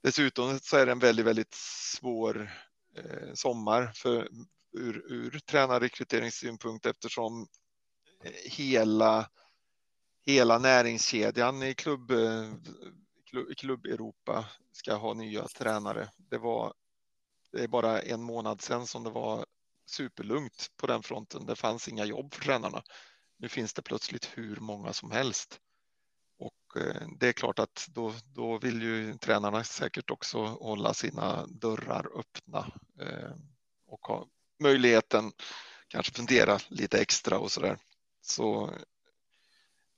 [0.03, 2.51] Dessutom så är det en väldigt, väldigt svår
[2.97, 4.29] eh, sommar för
[4.77, 7.47] ur, ur tränarrekryteringssynpunkt eftersom
[8.25, 9.31] eh, hela,
[10.27, 12.55] hela näringskedjan i klubb, eh,
[13.25, 16.11] klubb, klubb Europa ska ha nya tränare.
[16.17, 16.73] Det var
[17.53, 19.47] det är bara en månad sedan som det var
[19.87, 21.47] superlugnt på den fronten.
[21.47, 22.83] Det fanns inga jobb för tränarna.
[23.37, 25.61] Nu finns det plötsligt hur många som helst.
[26.39, 31.47] Och eh, det är klart att då, då vill ju tränarna säkert också hålla sina
[31.47, 32.73] dörrar öppna
[34.67, 35.33] möjligheten
[35.89, 37.79] kanske fundera lite extra och så där.
[38.23, 38.71] Så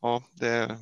[0.00, 0.78] ja, det,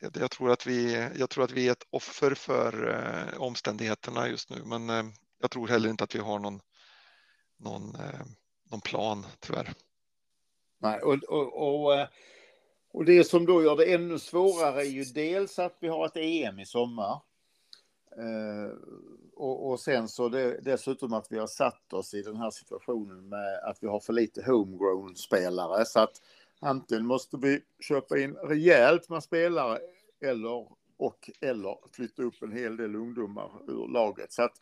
[0.00, 4.28] jag, jag, tror att vi, jag tror att vi är ett offer för eh, omständigheterna
[4.28, 5.04] just nu, men eh,
[5.40, 6.60] jag tror heller inte att vi har någon,
[7.56, 8.26] någon, eh,
[8.70, 9.74] någon plan tyvärr.
[10.78, 12.08] Nej, och, och, och, eh,
[12.92, 16.16] och det som då gör det ännu svårare är ju dels att vi har ett
[16.16, 17.27] EM i sommar.
[18.18, 18.72] Eh,
[19.34, 23.28] och, och, sen så det, dessutom att vi har satt oss i den här situationen
[23.28, 26.22] med att vi har för lite homegrown spelare så att
[26.60, 29.78] antingen måste vi köpa in rejält med spelare
[30.20, 30.66] eller
[30.96, 34.32] och eller flytta upp en hel del ungdomar ur laget.
[34.32, 34.54] Så att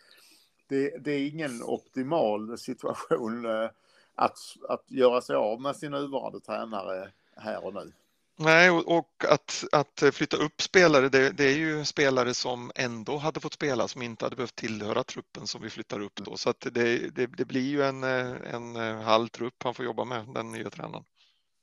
[0.69, 3.71] det, det är ingen optimal situation eh,
[4.15, 4.39] att,
[4.69, 7.93] att göra sig av med sin nuvarande tränare här och nu.
[8.39, 13.41] Nej, och att, att flytta upp spelare, det, det, är ju spelare som ändå hade
[13.41, 16.37] fått spela som inte hade behövt tillhöra truppen som vi flyttar upp då.
[16.37, 20.27] Så att det, det, det blir ju en, en halv trupp han får jobba med,
[20.35, 21.05] den nya tränaren.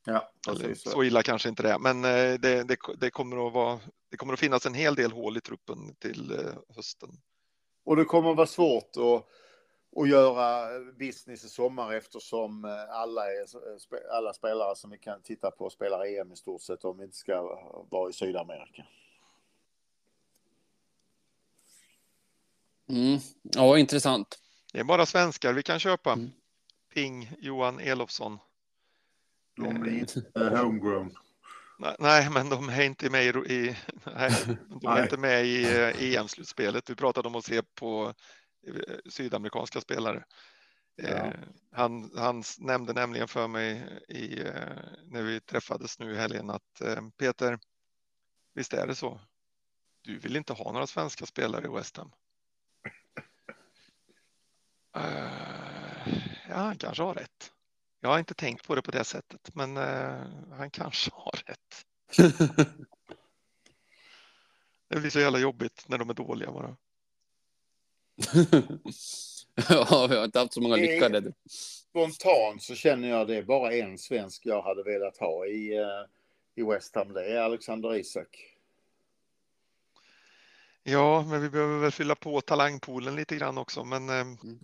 [0.06, 3.80] Ja, Eller, så illa kanske inte det är, men det, det, det, kommer att vara,
[4.12, 7.10] det kommer att finnas en hel del hål i truppen till hösten.
[7.86, 9.28] Och det kommer att vara svårt att
[9.96, 13.46] och göra business i sommar eftersom eh, alla, är,
[14.12, 17.18] alla spelare som vi kan titta på spelar EM i stort sett om vi inte
[17.18, 17.42] ska
[17.90, 18.86] vara i Sydamerika.
[22.90, 23.20] Mm.
[23.42, 24.40] Ja, intressant.
[24.74, 26.14] Det är bara svenskar vi kan köpa.
[26.14, 26.32] Mm.
[26.94, 28.40] Ping, Johan Elofsson.
[29.56, 31.16] De blir inte homegrown.
[32.00, 33.78] Nej, men de är inte med i,
[34.16, 34.32] nej,
[34.82, 36.90] de är inte med i eh, EM-slutspelet.
[36.90, 38.43] Vi pratade om att se på Eh,
[39.10, 40.26] sydamerikanska spelare.
[40.96, 41.08] Ja.
[41.08, 41.34] Eh,
[41.72, 46.82] han, han, nämnde nämligen för mig i, eh, när vi träffades nu i helgen att
[47.18, 47.60] Peter,
[48.54, 49.22] visst är det så?
[50.02, 52.12] Du vill inte ha några svenska spelare i West Ham?
[56.50, 57.52] ja, han kanske har rätt.
[58.00, 59.78] Jag har inte tänkt på det på det sättet, men
[60.52, 61.86] han kanske har rätt.
[64.88, 66.78] det blir så jävla jobbigt när de är dåliga bara.
[69.70, 71.34] ja, vi har inte haft så många lyckade.
[71.50, 75.86] Spontant så känner jag det är bara en svensk jag hade velat ha i, uh,
[76.56, 77.14] i West Ham.
[77.14, 78.54] Det är Alexander Isak.
[80.84, 83.84] Ja, men vi behöver väl fylla på talangpoolen lite grann också.
[83.84, 84.60] Men eh, mm.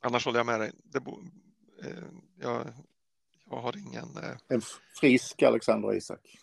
[0.00, 0.72] annars håller jag med dig.
[0.82, 1.20] Det bo,
[1.82, 1.90] eh,
[2.40, 2.66] jag,
[3.50, 4.16] jag har ingen...
[4.16, 4.62] Eh, en
[5.00, 6.38] frisk Alexander Isak.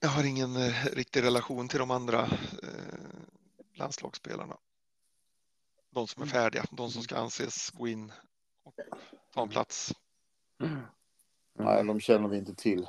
[0.00, 2.28] Jag har ingen eh, riktig relation till de andra
[3.74, 4.56] landslagsspelarna
[5.90, 6.32] de som är mm.
[6.32, 8.12] färdiga, de som ska anses gå in
[8.64, 8.74] och
[9.34, 9.92] ta en plats.
[11.58, 12.86] Nej, de känner vi inte till.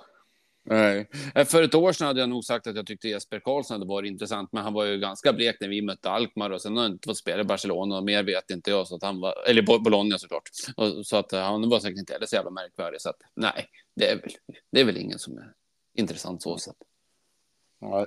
[0.64, 1.10] Nej.
[1.36, 3.90] Eh, för ett år sedan hade jag nog sagt att jag tyckte Jesper Karlsson hade
[3.90, 6.84] varit intressant, men han var ju ganska blek när vi mötte Alkmaar och sen har
[6.84, 8.88] han inte fått spela i Barcelona och mer vet inte jag.
[8.88, 10.50] Så att han var, eller Bologna såklart.
[10.76, 13.02] Och, så att han var säkert inte heller så jävla märkvärdig.
[13.02, 14.32] Så att nej, det är väl,
[14.72, 15.54] det är väl ingen som är
[15.94, 16.78] intressant så sett.
[17.80, 18.06] Nej.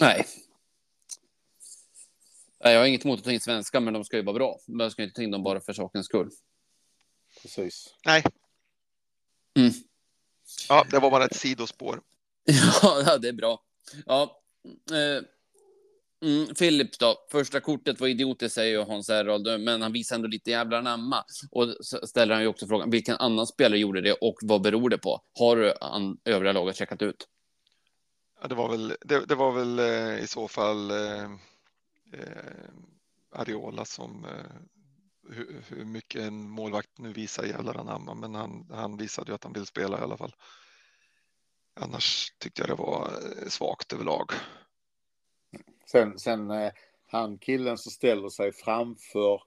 [0.00, 0.26] Nej,
[2.70, 4.58] jag har inget emot att ta in svenska, men de ska ju vara bra.
[4.68, 6.30] Man ska inte ta in dem bara för sakens skull.
[7.42, 7.94] Precis.
[8.04, 8.24] Nej.
[9.56, 9.72] Mm.
[10.68, 12.00] Ja, det var bara ett sidospår.
[12.82, 13.62] ja, det är bra.
[14.06, 14.42] Ja.
[14.90, 15.24] Eh.
[16.22, 20.28] Mm, Philips då, första kortet var idiotiskt säger ju Hans Errold, men han visar ändå
[20.28, 21.24] lite jävla namma.
[21.50, 24.90] Och så ställer han ju också frågan, vilken annan spelare gjorde det och vad beror
[24.90, 25.20] det på?
[25.38, 27.28] Har an, övriga laget checkat ut?
[28.42, 31.30] Ja, det var väl, det, det var väl eh, i så fall eh,
[32.12, 32.70] Eh,
[33.32, 38.96] Ariola som eh, hur, hur, mycket en målvakt nu visar jävlar anamma, men han, han
[38.96, 40.34] visade ju att han vill spela i alla fall.
[41.74, 44.30] Annars tyckte jag det var eh, svagt överlag.
[45.86, 46.72] Sen, sen eh,
[47.06, 49.42] han killen som ställer sig framför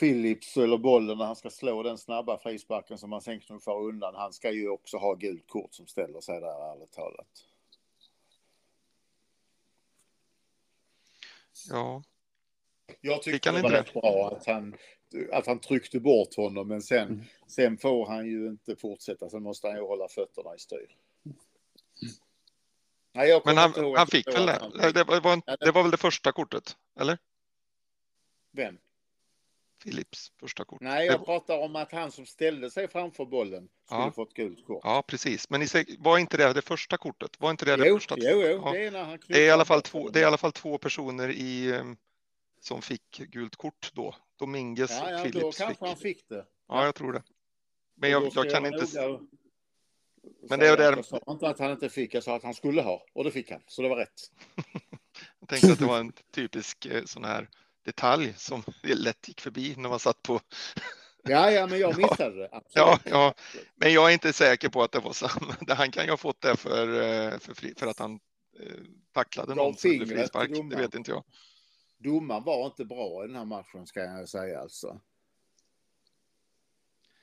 [0.00, 4.14] Philips eller bollen när han ska slå den snabba frisparken som han sen knuffar undan.
[4.14, 7.49] Han ska ju också ha gult kort som ställer sig där ärligt talat.
[11.68, 12.02] Ja.
[13.00, 14.76] Jag tyckte det var rätt bra att han,
[15.32, 17.24] att han tryckte bort honom, men sen, mm.
[17.46, 19.30] sen får han ju inte fortsätta.
[19.30, 20.96] Sen måste han ju hålla fötterna i styr.
[23.12, 24.58] Nej, men han, han fick väl det?
[24.60, 24.92] Han...
[24.92, 27.18] Det, var, en, det var väl det första kortet, eller?
[28.52, 28.78] Vem?
[29.82, 30.80] Philips första kort.
[30.80, 34.12] Nej, jag pratar om att han som ställde sig framför bollen skulle ja.
[34.12, 34.80] fått gult kort.
[34.84, 35.50] Ja, precis.
[35.50, 35.66] Men
[35.98, 37.40] var inte det det första kortet?
[37.40, 38.14] Var inte det jo, det första?
[38.18, 38.72] Jo, jo, ja.
[38.72, 40.52] det är när han det är, i alla fall två, det är i alla fall
[40.52, 41.96] två personer i, ehm,
[42.60, 44.14] som fick gult kort då.
[44.36, 45.58] Dominguez ja, ja, och Philips.
[45.58, 46.46] Då kanske han fick det.
[46.68, 47.22] Ja, jag tror det.
[47.94, 48.86] Men jag, jag kan inte...
[50.48, 50.96] Men det är där...
[50.96, 53.06] Jag sa inte att han inte fick, jag sa att han skulle ha.
[53.12, 54.20] Och det fick han, så det var rätt.
[55.40, 57.48] jag tänkte att det var en typisk eh, sån här
[57.84, 60.40] detalj som lätt gick förbi när man satt på
[61.22, 62.48] Ja, ja, men jag missade det.
[62.52, 62.74] Absolut.
[62.74, 63.34] Ja, ja,
[63.74, 65.56] men jag är inte säker på att det var samma.
[65.68, 68.20] Han kan ju ha fått det för, eh, för, fri, för att han
[68.60, 68.74] eh,
[69.12, 70.50] tacklade någon fingret frispark.
[70.70, 71.24] Det vet inte jag.
[71.98, 75.00] Domaren var inte bra i den här matchen ska jag säga alltså.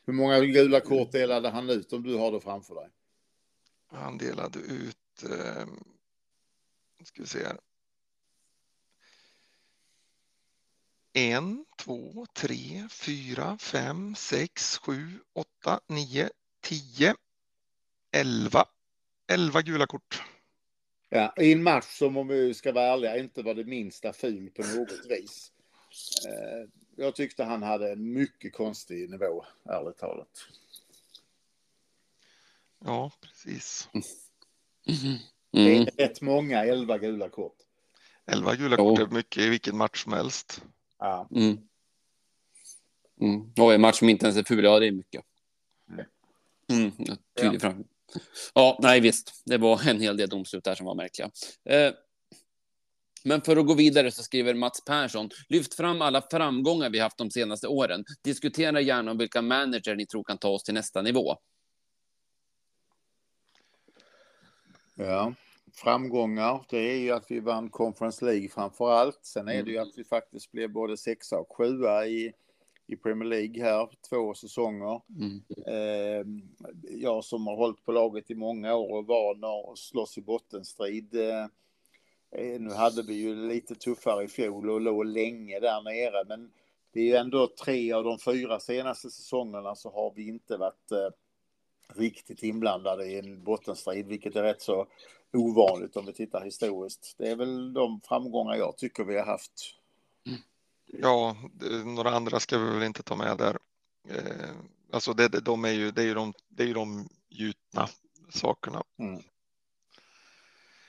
[0.06, 2.90] Hur många gula kort delade han ut om du har det framför dig?
[3.88, 5.68] Han delade ut, eh,
[7.04, 7.58] ska vi se här.
[11.18, 16.30] En, två, tre, fyra, fem, sex, sju, åtta, nio,
[16.62, 17.16] tio,
[18.12, 18.66] elva.
[19.28, 20.22] Elva gula kort.
[21.10, 24.50] Ja, I en match som om vi ska vara ärliga inte var det minsta ful
[24.50, 25.52] på något vis.
[26.28, 30.48] Eh, Jag tyckte han hade en mycket konstig nivå, ärligt talat.
[32.80, 33.90] Ja, precis.
[35.52, 35.82] Det Mm.
[35.82, 37.58] är rätt många elva gula kort.
[38.26, 40.64] Elva gula kort är mycket i vilken match som helst.
[41.00, 41.30] Ja.
[41.36, 41.58] Mm.
[43.22, 43.54] Mm.
[43.60, 45.24] Och en match som inte ens är ful, ja det är mycket.
[46.70, 46.92] Mm.
[46.98, 47.84] ja, Tydligt fram.
[48.54, 49.42] Ja, nej visst.
[49.46, 51.30] Det var en hel del domslut där som var märkliga.
[51.66, 51.94] Eh,
[53.24, 57.18] men för att gå vidare så skriver Mats Persson, lyft fram alla framgångar vi haft
[57.18, 58.06] de senaste åren.
[58.24, 61.38] Diskutera gärna om vilka manager ni tror kan ta oss till nästa nivå.
[64.96, 65.34] Ja,
[65.78, 69.20] framgångar, det är ju att vi vann Conference League framför allt.
[69.22, 72.34] Sen är det ju att vi faktiskt blev både sexa och sjua i,
[72.88, 75.02] i Premier League här, två säsonger.
[75.20, 75.42] Mm.
[75.68, 76.26] Eh,
[76.90, 81.16] jag som har hållit på laget i många år och van att slåss i bottenstrid.
[81.16, 81.44] Eh,
[82.32, 86.52] eh, nu hade vi ju lite tuffare i fjol och låg länge där nere, men
[86.94, 90.92] det är ju ändå tre av de fyra senaste säsongerna så har vi inte varit
[90.92, 91.10] eh,
[91.96, 94.88] riktigt inblandade i en bottenstrid, vilket är rätt så
[95.34, 97.16] ovanligt om vi tittar historiskt.
[97.18, 99.76] Det är väl de framgångar jag tycker vi har haft.
[100.86, 103.58] Ja, det- några andra ska vi väl inte ta med där.
[104.10, 104.50] Eh,
[104.92, 107.88] alltså det, de är ju, det är ju de, det är ju de gjutna
[108.30, 108.84] sakerna.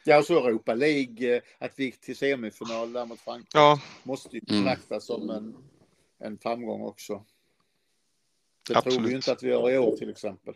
[0.05, 3.81] Ja, och så Europa League, eh, att vi gick till semifinal där mot Frankrike, Ja,
[4.03, 4.65] måste ju Mm.
[4.65, 5.57] betraktas som en,
[6.19, 7.25] en framgång också.
[8.69, 9.07] Det tror Absolut.
[9.07, 10.55] vi ju inte att vi gör i år till exempel.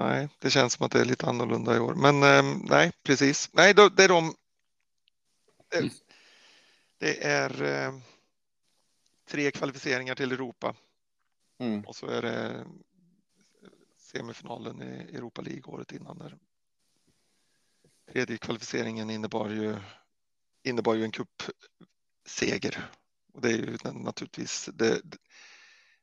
[0.00, 1.94] Nej, det känns som att det är lite annorlunda i år.
[1.94, 3.50] Men eh, nej, precis.
[3.52, 4.34] Nej, då, det är de.
[5.74, 5.84] eh,
[6.98, 7.94] Det är eh,
[9.28, 10.74] tre kvalificeringar till Europa
[11.60, 11.84] Mm.
[11.84, 12.66] och så är det
[13.98, 16.18] semifinalen i Europa League året innan.
[16.18, 16.38] Där.
[18.12, 19.76] Tredje kvalificeringen innebar ju,
[20.62, 22.90] innebar ju en cupseger.
[23.32, 25.18] Och det är ju naturligtvis det, det,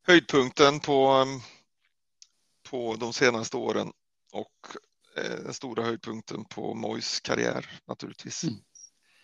[0.01, 1.25] höjdpunkten på,
[2.69, 3.91] på de senaste åren
[4.31, 4.67] och
[5.17, 8.43] eh, den stora höjdpunkten på Mois karriär naturligtvis.
[8.43, 8.55] Mm.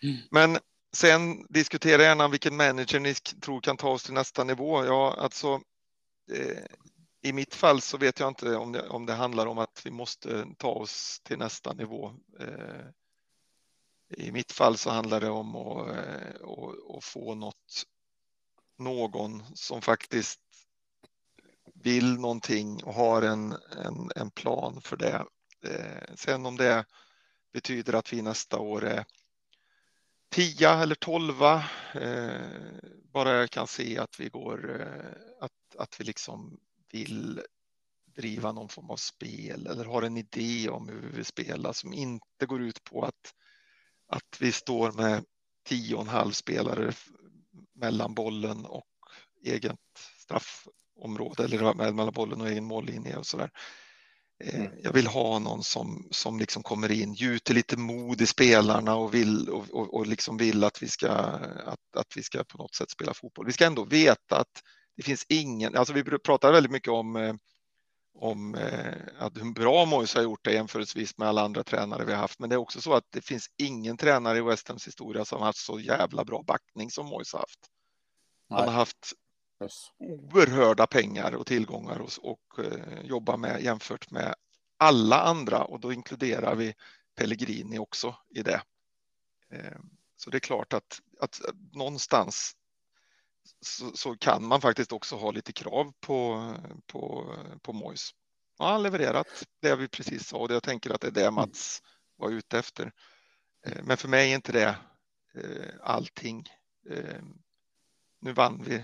[0.03, 0.17] Mm.
[0.31, 0.57] Men
[0.93, 4.85] sen diskutera gärna vilken manager ni tror kan ta oss till nästa nivå.
[4.85, 5.61] Ja, alltså
[6.31, 6.63] eh,
[7.21, 9.91] i mitt fall så vet jag inte om det, om det handlar om att vi
[9.91, 12.11] måste ta oss till nästa nivå.
[12.39, 12.85] Eh,
[14.17, 17.83] I mitt fall så handlar det om att, eh, att, att få något,
[18.77, 20.39] någon som faktiskt
[21.83, 23.51] vill någonting och har en,
[23.85, 25.25] en, en plan för det.
[25.65, 26.85] Eh, sen om det
[27.53, 29.05] betyder att vi nästa år är
[30.29, 32.41] tia eller 12 eh,
[33.13, 36.59] bara jag kan se att vi går eh, att, att vi liksom
[36.91, 37.41] vill
[38.05, 41.93] driva någon form av spel eller har en idé om hur vi vill spela som
[41.93, 43.33] inte går ut på att,
[44.07, 45.25] att vi står med
[45.63, 46.93] tio och en halv spelare
[47.73, 48.87] mellan bollen och
[49.43, 49.79] eget
[50.17, 50.67] straff
[51.03, 53.49] straffområde eller mellan bollen och egen mållinje och så där.
[54.43, 54.71] Eh, Mm.
[54.83, 59.13] Jag vill ha någon som, som liksom kommer in, gjuter lite mod i spelarna och
[59.13, 62.75] vill, och, och, och liksom vill att vi, ska, att, att vi ska på något
[62.75, 63.45] sätt spela fotboll.
[63.45, 64.61] Vi ska ändå veta att
[64.97, 67.33] det finns ingen, alltså vi pratar väldigt mycket om, eh,
[68.19, 72.11] om eh, att hur bra Moise har gjort det jämförelsevis med alla andra tränare vi
[72.11, 72.39] har haft.
[72.39, 75.39] Men det är också så att det finns ingen tränare i West Hams historia som
[75.39, 77.59] har haft så jävla bra backning som Moise har haft.
[78.49, 79.13] Han har haft.
[79.99, 84.35] Oerhörda pengar och tillgångar och, och eh, jobba med jämfört med
[84.77, 86.73] alla andra och då inkluderar vi
[87.15, 88.61] Pellegrini också i det.
[89.51, 89.79] Eh,
[90.15, 91.41] så det är klart att, att
[91.73, 92.55] någonstans
[93.61, 96.53] så, så kan man faktiskt också ha lite krav på,
[96.87, 98.11] på, på Mois.
[98.59, 99.27] Och han levererat
[99.61, 101.81] det vi precis sa och jag tänker att det är det Mats
[102.15, 102.91] var ute efter.
[103.65, 104.77] Eh, Men för mig är inte det
[105.35, 106.47] eh, allting.
[106.89, 107.21] Eh,
[108.21, 108.83] Nu vann vi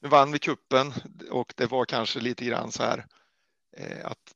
[0.00, 0.92] nu vann vi kuppen
[1.30, 3.06] och det var kanske lite grann så här
[3.72, 4.34] eh, att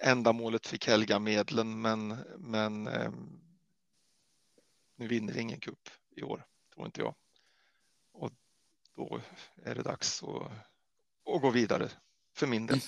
[0.00, 2.08] ändamålet fick helga medlen, men,
[2.38, 3.10] men eh,
[4.96, 7.14] nu vinner vi ingen kupp i år, tror inte jag.
[8.12, 8.30] Och
[8.96, 9.20] då
[9.64, 10.42] är det dags att,
[11.34, 11.88] att gå vidare
[12.34, 12.80] för min del.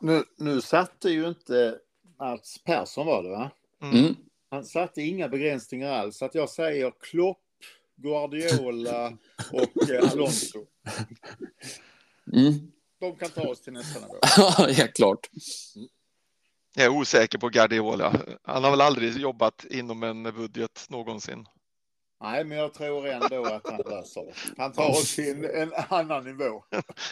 [0.00, 1.80] Nu, nu satte ju inte
[2.18, 3.50] Mats Persson var det va?
[3.82, 4.16] Mm.
[4.50, 6.16] Han satte inga begränsningar alls.
[6.16, 7.42] Så att jag säger Klopp,
[7.96, 9.18] Guardiola
[9.52, 10.66] och eh, Alonso.
[12.32, 12.72] Mm.
[13.00, 14.18] De kan ta oss till nästa nivå.
[14.78, 15.30] Ja, klart.
[16.74, 18.20] Jag är osäker på Guardiola.
[18.42, 21.46] Han har väl aldrig jobbat inom en budget någonsin.
[22.20, 24.32] Nej, men jag tror ändå att han löser det.
[24.56, 26.64] Han tar oss till en annan nivå.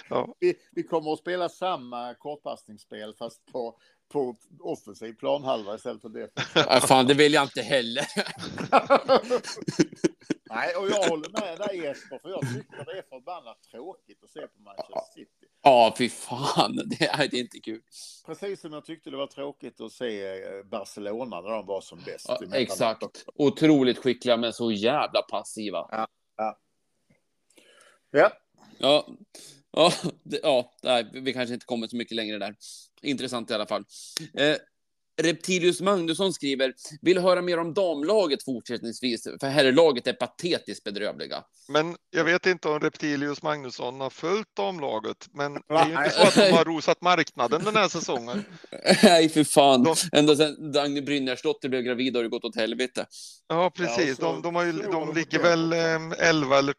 [0.08, 0.34] Ja.
[0.40, 3.78] Vi, vi kommer att spela samma kortpassningsspel fast på,
[4.08, 6.54] på offensiv planhalva istället för defensiv.
[6.68, 8.06] Ja, fan, det vill jag inte heller.
[10.50, 14.30] Nej, och jag håller med dig Jesper, för jag tycker det är förbannat tråkigt att
[14.30, 15.46] se på Manchester City.
[15.62, 16.76] Ja, fy fan.
[16.98, 17.82] Det är, det inte kul.
[18.26, 21.98] Precis som jag tyckte det var tråkigt att se eh, Barcelona när de var som
[22.04, 22.26] bäst.
[22.28, 23.24] Ja, exakt.
[23.34, 25.88] Otroligt skickliga, men så jävla passiva.
[25.90, 26.08] Ja.
[28.16, 28.32] Ja,
[28.78, 29.06] ja,
[30.22, 32.54] det, ja nej, vi kanske inte kommer så mycket längre där.
[33.02, 33.84] Intressant i alla fall.
[34.38, 34.56] Eh,
[35.22, 41.44] Reptilius Magnusson skriver, vill höra mer om damlaget fortsättningsvis, för herrlaget är patetiskt bedrövliga.
[41.68, 46.10] Men jag vet inte om Reptilius Magnusson har följt damlaget, men det är ju inte
[46.10, 48.44] så att de har rosat marknaden den här säsongen.
[49.02, 49.82] Nej, för fan.
[49.82, 53.06] De- Ända sedan Dagny Brynärsdotter blev gravid har det gått åt helvete.
[53.48, 54.08] Ja, precis.
[54.08, 55.92] Ja, så De, de, har ju, de ligger väl det.
[55.92, 56.74] eh, 11 eller,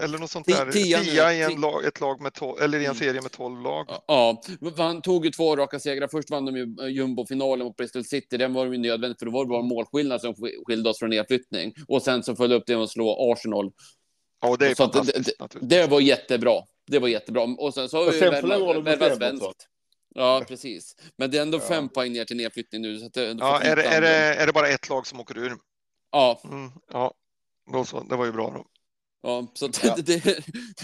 [0.00, 0.72] eller något sånt där.
[0.72, 0.98] tia.
[1.00, 2.96] Tia i en lag, ett lag med 12, eller i en Mm.
[2.98, 3.86] serie med 12 lag.
[4.06, 4.42] Ja,
[4.76, 6.08] han tog ju två raka segrar.
[6.12, 8.36] Först vann de ju eh, jumbo-finalen mot Bristol City.
[8.36, 10.34] Den var ju nödvändigt, för då var det bara en målskillnad som
[10.66, 11.74] skilde oss från nedflyttning.
[11.88, 13.72] Och sen så följde upp det med att slå Arsenal.
[14.42, 15.78] Ja, det är Så det- fantastiskt det- naturligtvis.
[15.78, 16.52] Det var jättebra.
[16.86, 17.42] Det var jättebra.
[17.42, 19.68] Och sen så har vi värvat- svenskt.
[20.14, 20.96] Ja, precis.
[21.18, 21.62] Men det är ändå Ja.
[21.68, 22.98] fem poäng ner till nedflyttning nu.
[22.98, 25.38] Så att det, Ja, är det, är, det, är det bara ett lag som åker
[25.38, 25.52] ur?
[26.12, 27.14] Ja, Mm, ja,
[27.72, 28.00] då så.
[28.00, 28.64] det var ju bra då.
[29.26, 29.96] Ja, så Ja.
[30.04, 30.24] det,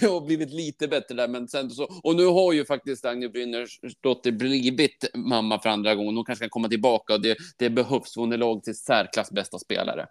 [0.01, 1.29] det har blivit lite bättre där.
[1.29, 6.17] Men sen så, och nu har ju faktiskt Dagny Brynärsdotter blivit mamma för andra gången.
[6.17, 8.17] Hon kanske kan komma tillbaka och det, det behövs.
[8.17, 10.07] Hon är lag till särklass bästa spelare.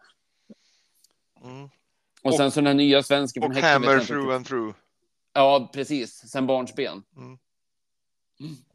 [1.44, 1.64] Mm.
[1.64, 1.70] Och,
[2.24, 4.76] Och- sen så den här nya svensken Och hammer through and through.
[5.34, 6.14] Ja, precis.
[6.30, 7.04] Sen barnsben.
[7.18, 7.38] Mm.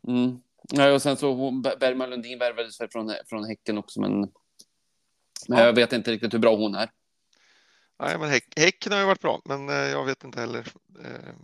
[0.09, 0.41] Mm.
[0.73, 4.21] Ja, och sen så hon, Ber- Bergman Lundin värvades från, från Häcken också, men,
[5.49, 5.61] men Ja.
[5.65, 6.91] jag vet inte riktigt hur bra hon är.
[7.99, 10.67] Nej, men häck, Häcken har ju varit bra, men eh, jag vet inte heller.
[11.05, 11.35] Eh,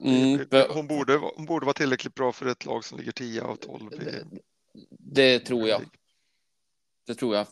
[0.00, 3.56] Mm, hon, borde, hon borde vara tillräckligt bra för ett lag som ligger 10 av
[3.56, 3.92] 12.
[3.92, 4.24] I, det,
[4.98, 5.82] det tror jag.
[7.06, 7.46] Det tror jag.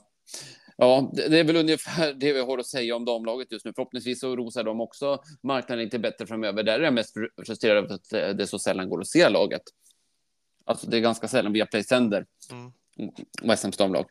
[0.76, 3.72] Ja, det, är väl ungefär det vi har att säga om damlaget just nu.
[3.74, 6.62] Förhoppningsvis så rosar de också marknaden lite bättre framöver.
[6.62, 9.28] Där är jag mest fr- frustrerad över att det det så sällan går att se
[9.28, 9.62] laget.
[10.64, 12.72] Alltså, det är ganska sällan via Play sänder Mm.
[13.42, 14.06] West Hams damlag.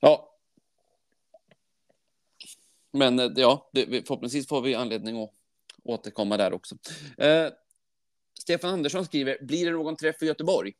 [0.00, 0.33] Ja.
[2.94, 5.30] Men eh, ja, det, vi- förhoppningsvis får vi anledning att
[5.84, 6.76] återkomma där också.
[7.18, 7.48] Eh,
[8.40, 10.72] Stefan Andersson skriver, blir det någon träff i Göteborg?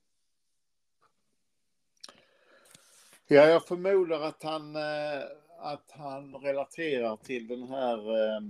[3.27, 5.23] Ja, jag förmodar att han, eh,
[5.59, 7.99] att han relaterar till den här...
[8.37, 8.43] eh,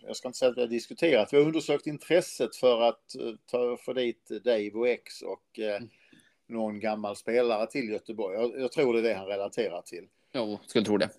[0.00, 1.32] Jag ska inte säga att vi har diskuterat.
[1.32, 5.80] Vi har undersökt intresset för att ta, få dit Dave och X och eh,
[6.46, 8.36] någon gammal spelare till Göteborg.
[8.36, 10.08] Jag, jag tror det är det han relaterar till.
[10.32, 11.10] Jo, skulle tro det.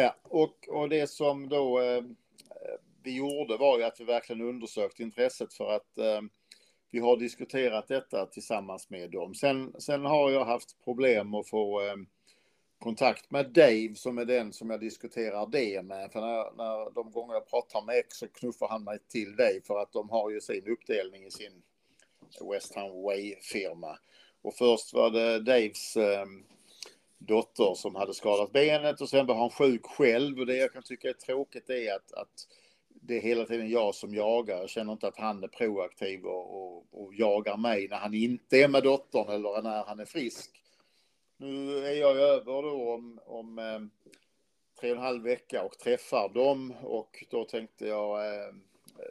[0.00, 2.02] Ja, och, och det som då eh,
[3.02, 6.20] vi gjorde var ju att vi verkligen undersökte intresset för att eh,
[6.90, 9.34] vi har diskuterat detta tillsammans med dem.
[9.34, 11.96] Sen, sen har jag haft problem att få eh,
[12.78, 16.12] kontakt med Dave som är den som jag diskuterar det med.
[16.12, 19.62] För när, när de gånger jag pratar med X så knuffar han mig till dig
[19.66, 21.62] för att de har ju sin uppdelning i sin
[22.52, 23.98] West Ham Way-firma.
[24.42, 26.26] Och först var det Daves eh,
[27.18, 30.38] dotter som hade skadat benet och sen var han sjuk själv.
[30.38, 32.46] Och det jag kan tycka är tråkigt är att, att
[32.88, 34.56] det är hela tiden jag som jagar.
[34.56, 38.56] Jag känner inte att han är proaktiv och, och, och jagar mig när han inte
[38.56, 40.50] är med dottern eller när han är frisk.
[41.36, 43.80] Nu är jag över då om, om eh,
[44.80, 48.54] tre och en halv vecka och träffar dem och då tänkte jag eh,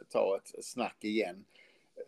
[0.08, 1.44] ta ett snack igen.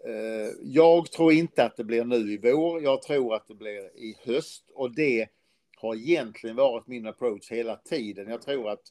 [0.05, 2.83] Eh, jag tror inte att det blir nu i vår.
[2.83, 5.29] Jag tror att det blir i höst och det
[5.81, 8.28] har egentligen varit min approach hela tiden.
[8.28, 8.82] Jag tror att,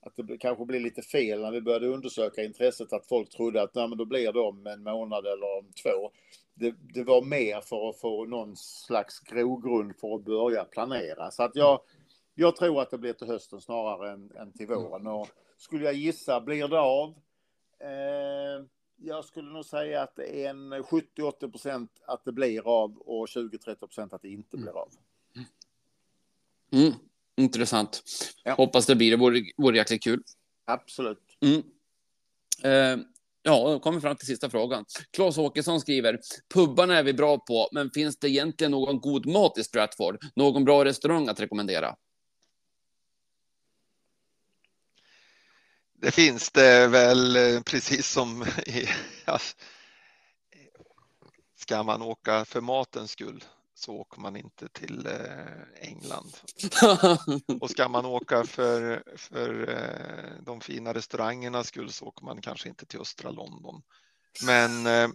[0.00, 3.74] att det kanske blir lite fel när vi började undersöka intresset att folk trodde att
[3.74, 6.10] Nej, men då blir det om en månad eller om två.
[6.54, 11.30] Det, det var mer för att få någon slags grogrund för att börja planera.
[11.30, 11.80] Så att jag,
[12.34, 15.06] jag tror att det blir till hösten snarare än, än till våren.
[15.06, 17.14] Och skulle jag gissa, blir det av?
[17.80, 18.66] Eh,
[19.02, 23.26] jag skulle nog säga att det är en 70-80 procent att det blir av och
[23.26, 24.88] 20-30 procent att det inte blir av.
[26.72, 26.92] Mm,
[27.36, 28.02] intressant.
[28.44, 28.54] Ja.
[28.54, 29.16] Hoppas det blir det.
[29.16, 30.22] Vore, vore jäkligt kul.
[30.64, 31.18] Absolut.
[31.40, 31.62] Mm.
[32.62, 33.04] Eh,
[33.42, 34.84] ja, då kommer vi fram till sista frågan.
[35.10, 36.20] Claes Åkesson skriver,
[36.54, 40.18] pubbarna är vi bra på, men finns det egentligen någon god mat i Stratford?
[40.34, 41.96] Någon bra restaurang att rekommendera?
[46.02, 48.86] Det finns det väl eh, precis som i,
[49.24, 49.56] alltså,
[51.56, 53.44] ska man åka för matens skull
[53.80, 56.36] så åker man inte till eh, England.
[57.60, 62.68] Och ska man åka för, för eh, de fina restaurangernas skull så åker man kanske
[62.68, 63.82] inte till östra London.
[64.46, 65.08] Men eh,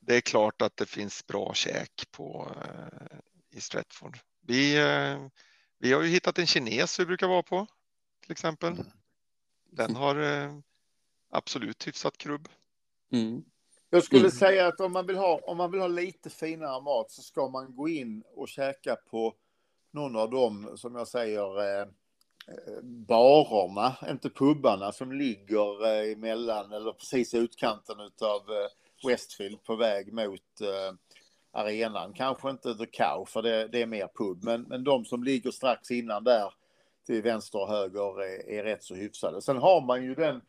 [0.00, 2.56] det är klart att det finns bra käk på,
[3.50, 4.18] i Stratford.
[4.40, 4.74] Vi,
[5.78, 7.66] vi har ju hittat en kines vi brukar vara på
[8.22, 8.84] till exempel.
[9.70, 10.16] Den har
[11.30, 12.48] absolut hyfsat krubb.
[13.12, 13.44] Mm.
[13.94, 14.30] Jag skulle Mm.
[14.30, 17.48] säga att om man, vill ha, om man vill ha lite finare mat så ska
[17.48, 19.34] man gå in och käka på
[19.90, 21.80] någon av dem, som jag säger, eh,
[22.48, 29.62] eh, barerna, inte pubbarna, som ligger eh, emellan eller precis i utkanten av eh, Westfield
[29.64, 30.94] på väg mot eh,
[31.52, 32.12] arenan.
[32.12, 35.50] Kanske inte The Cow, för det, det är mer pub, men, men de som ligger
[35.50, 36.54] strax innan där
[37.06, 39.42] till vänster och höger är, är rätt så hyfsade.
[39.42, 40.40] Sen har man ju den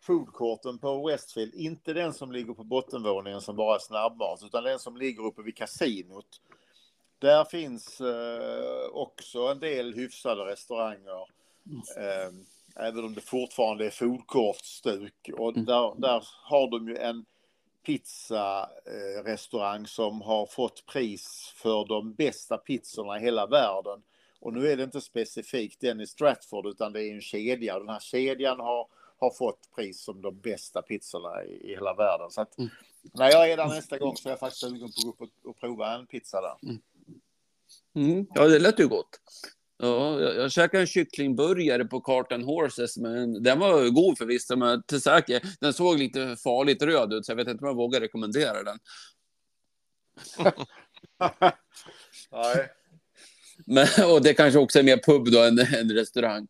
[0.00, 4.78] foodcourten på Westfield, inte den som ligger på bottenvåningen som bara är snabbmat, utan den
[4.78, 6.40] som ligger uppe vid kasinot.
[7.18, 11.26] Där finns eh, också en del hyfsade restauranger.
[11.96, 12.32] Eh,
[12.76, 15.30] även om det fortfarande är foodcourt-stuk.
[15.36, 17.24] Och där, där har de ju en
[17.86, 24.02] pizzarestaurang som har fått pris för de bästa pizzorna i hela världen.
[24.40, 27.78] Och nu är det inte specifikt den i Stratford utan det är en kedja.
[27.78, 28.86] Den här kedjan har,
[29.20, 32.30] har fått pris som de bästa pizzorna i, i hela världen.
[32.30, 32.54] Så att,
[33.14, 35.20] när jag är där nästa gång så är jag faktiskt sugen på att gå upp
[35.20, 36.80] och, och prova en pizza där.
[37.94, 38.26] Mm.
[38.34, 39.20] Ja, det lät ju gott.
[39.82, 44.82] Ja, jag, jag käkade en kycklingburgare på Carton Horses, men den var god förvisso, men
[44.82, 48.00] till säker, den såg lite farligt röd ut, så jag vet inte om jag vågar
[48.00, 48.78] rekommendera den.
[52.32, 52.70] Nej.
[53.66, 56.46] Men, och det kanske också är mer pub då än en restaurang.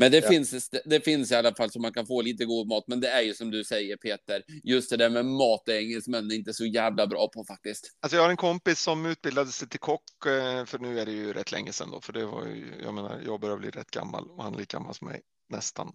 [0.00, 0.28] Men det, Ja.
[0.28, 2.84] finns, det finns i alla fall så man kan få lite god mat.
[2.86, 6.32] Men det är ju som du säger Peter, just det där med mat är engelsmän
[6.32, 7.90] inte så jävla bra på faktiskt.
[8.00, 11.12] Alltså jag har en kompis som utbildade sig till kock, eh, för nu är det
[11.12, 13.90] ju rätt länge sedan då, för det var ju, jag menar, jag börjar bli rätt
[13.90, 15.92] gammal och han är lika gammal som mig, nästan.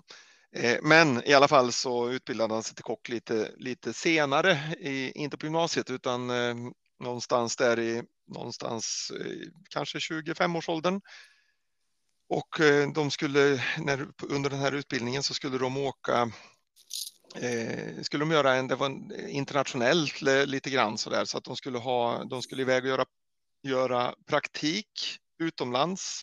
[0.55, 5.11] Eh, Men i alla fall så utbildade han sig till kock lite, lite senare, i,
[5.15, 6.55] inte på gymnasiet utan eh,
[7.03, 9.11] någonstans där i, någonstans
[9.69, 11.01] kanske 25-årsåldern.
[12.33, 16.31] Och eh, de skulle, när, under den här utbildningen så skulle de åka
[17.35, 21.25] eh, skulle de göra en, det var en eh, internationellt le- lite grann så där,
[21.25, 23.05] så att de skulle ha, de skulle iväg och göra,
[23.63, 26.21] göra praktik utomlands.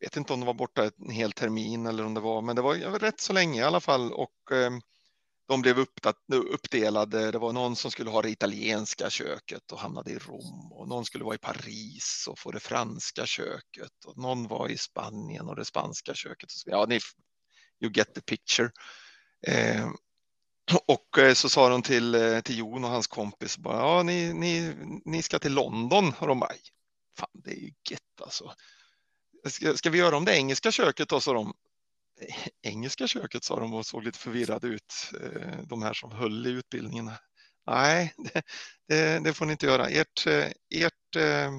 [0.00, 2.62] Vet inte om de var borta en hel termin eller om det var, men det
[2.62, 4.70] var, rätt så länge i alla fall och eh,
[5.46, 5.78] de blev
[6.30, 7.30] uppdelade.
[7.30, 11.04] Det var någon som skulle ha det italienska köket och hamnade i Rom och någon
[11.04, 15.56] skulle vara i Paris och få det franska köket och någon var i Spanien och
[15.56, 16.48] det spanska köket.
[16.66, 17.00] Ja, ni,
[17.80, 18.70] you get the picture.
[19.46, 19.90] Eh,
[20.86, 24.32] och eh, så sa de till, eh, till Jon och hans kompis bara, ja, ni,
[24.32, 26.12] ni, ni ska till London.
[26.18, 26.52] Och de bara,
[27.18, 28.54] fan det är ju gött alltså.
[29.48, 31.54] Ska, ska vi göra om det engelska köket då, sa de.
[32.20, 32.34] "Eh,
[32.72, 36.50] Engelska köket sa de och såg lite förvirrade ut, eh, de här som höll i
[36.50, 37.10] utbildningen.
[37.66, 38.42] Nej, det,
[38.88, 39.88] det, det får ni inte göra.
[39.88, 41.52] Ert, eh, ert, eh,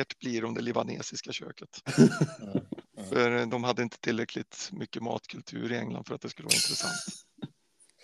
[0.00, 1.68] ert blir om det libanesiska köket.
[3.08, 7.24] För de hade inte tillräckligt mycket matkultur i England för att det skulle vara intressant.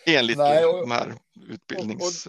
[0.07, 1.15] Enligt Nej, och- de här
[1.49, 2.29] utbildnings...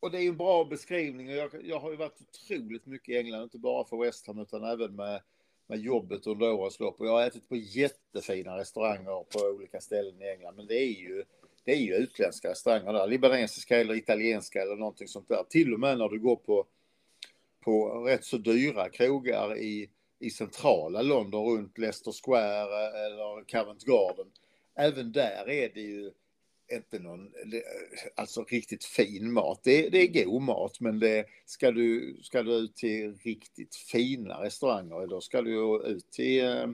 [0.00, 1.28] Och det är en bra beskrivning.
[1.28, 4.38] Och Jag, jag har ju varit otroligt mycket i England, inte bara för West Ham
[4.38, 5.22] utan även med,
[5.66, 7.00] med jobbet under årens lopp.
[7.00, 10.56] Och jag har ätit på jättefina restauranger på olika ställen i England.
[10.56, 11.24] Men det är ju,
[11.64, 13.06] det är ju utländska restauranger där.
[13.06, 15.44] Libanesiska eller italienska eller någonting sånt där.
[15.48, 16.66] Till och med när du går på,
[17.60, 24.26] på rätt så dyra krogar i, i centrala London runt Leicester Square eller Covent Garden.
[24.76, 26.12] Även där är det ju
[26.72, 27.32] inte någon
[28.14, 29.60] alltså riktigt fin mat.
[29.62, 34.42] Det, det är god mat, men det, ska, du, ska du ut till riktigt fina
[34.42, 36.66] restauranger, då ska du ut till, eh,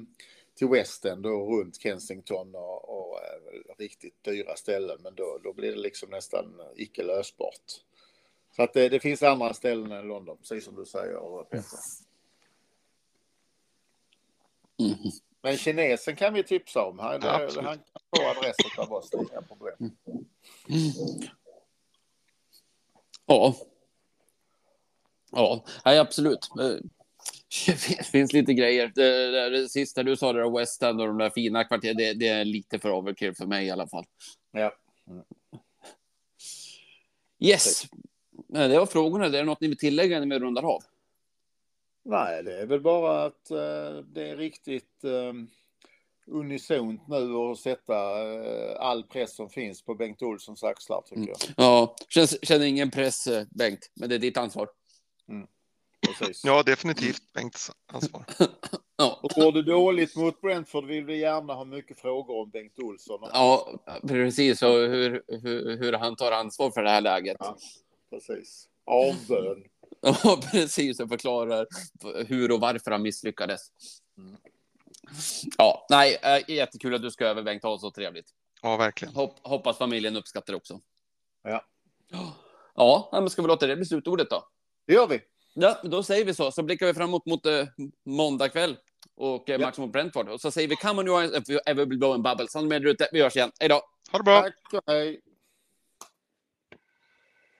[0.54, 4.98] till West End och runt Kensington och, och eh, riktigt dyra ställen.
[5.02, 7.84] Men då, då blir det liksom nästan icke lösbart.
[8.56, 11.78] Så att det, det finns andra ställen än London, precis som du säger Peter.
[14.80, 15.10] Mm.
[15.42, 16.98] Men kinesen kan vi tipsa om.
[16.98, 17.78] Han, Ja, han kan
[18.16, 19.90] få adresset det är inga problem.
[23.26, 23.54] Ja.
[25.32, 26.48] Ja, nej, absolut.
[26.60, 26.76] Eh,
[27.66, 28.92] Det finns, finns lite grejer.
[28.94, 31.96] Det, det, det sista du sa, det där West End och de där fina kvarteren,
[31.96, 34.04] det, det är lite för overkill för mig i alla fall.
[34.50, 34.72] Ja.
[37.38, 37.82] Yes.
[38.48, 39.28] Nej, Det var frågorna.
[39.28, 40.82] Det är något ni vill tillägga när vi rundar av?
[42.02, 45.32] Nej, det är väl bara att eh, det är riktigt eh,
[46.30, 47.94] unisont nu att sätta
[48.32, 51.38] eh, all press som finns på Bengt Olssons axlar tycker jag.
[51.56, 54.68] Ja, känns, känner ingen press, eh, Bengt, men det är ditt ansvar.
[56.18, 56.44] Precis.
[56.44, 58.24] Ja, definitivt Bengts ansvar.
[58.96, 62.78] Ja, Och går det dåligt mot Brentford vill vi gärna ha mycket frågor om Bengt
[62.78, 63.20] Olsson.
[63.32, 64.62] ja precis.
[64.62, 67.36] Och hur, hur, hur han tar ansvar för det här läget.
[67.40, 67.56] Ja.
[68.10, 68.68] Precis.
[68.84, 69.64] Avbön.
[70.02, 71.00] Ja, precis.
[71.00, 71.66] Och förklarar
[72.24, 73.60] hur och varför han misslyckades.
[74.18, 74.36] Mm.
[75.58, 77.62] Ja, nej, äh, jättekul att du ska över Bengt.
[77.62, 78.26] Ha så trevligt.
[78.62, 79.14] Ja, verkligen.
[79.14, 80.80] Hopp, hoppas familjen uppskattar också.
[81.42, 81.64] Ja.
[82.74, 84.48] Ja, men ska vi låta det bli slutordet då?
[84.86, 85.20] Det gör vi.
[85.54, 86.52] Ja, då säger vi så.
[86.52, 87.64] Så blickar vi framåt mot eh,
[88.06, 88.76] måndag kväll
[89.16, 89.66] och eh, Ja.
[89.66, 90.28] matchen mot Brentford.
[90.28, 92.48] Och så säger vi come on you are, ever blow and bubble.
[92.48, 93.08] Så med ute.
[93.12, 93.52] Vi hörs igen.
[93.60, 93.80] Hej då!
[94.12, 94.40] Ha det bra!
[94.42, 95.20] Tack och hej.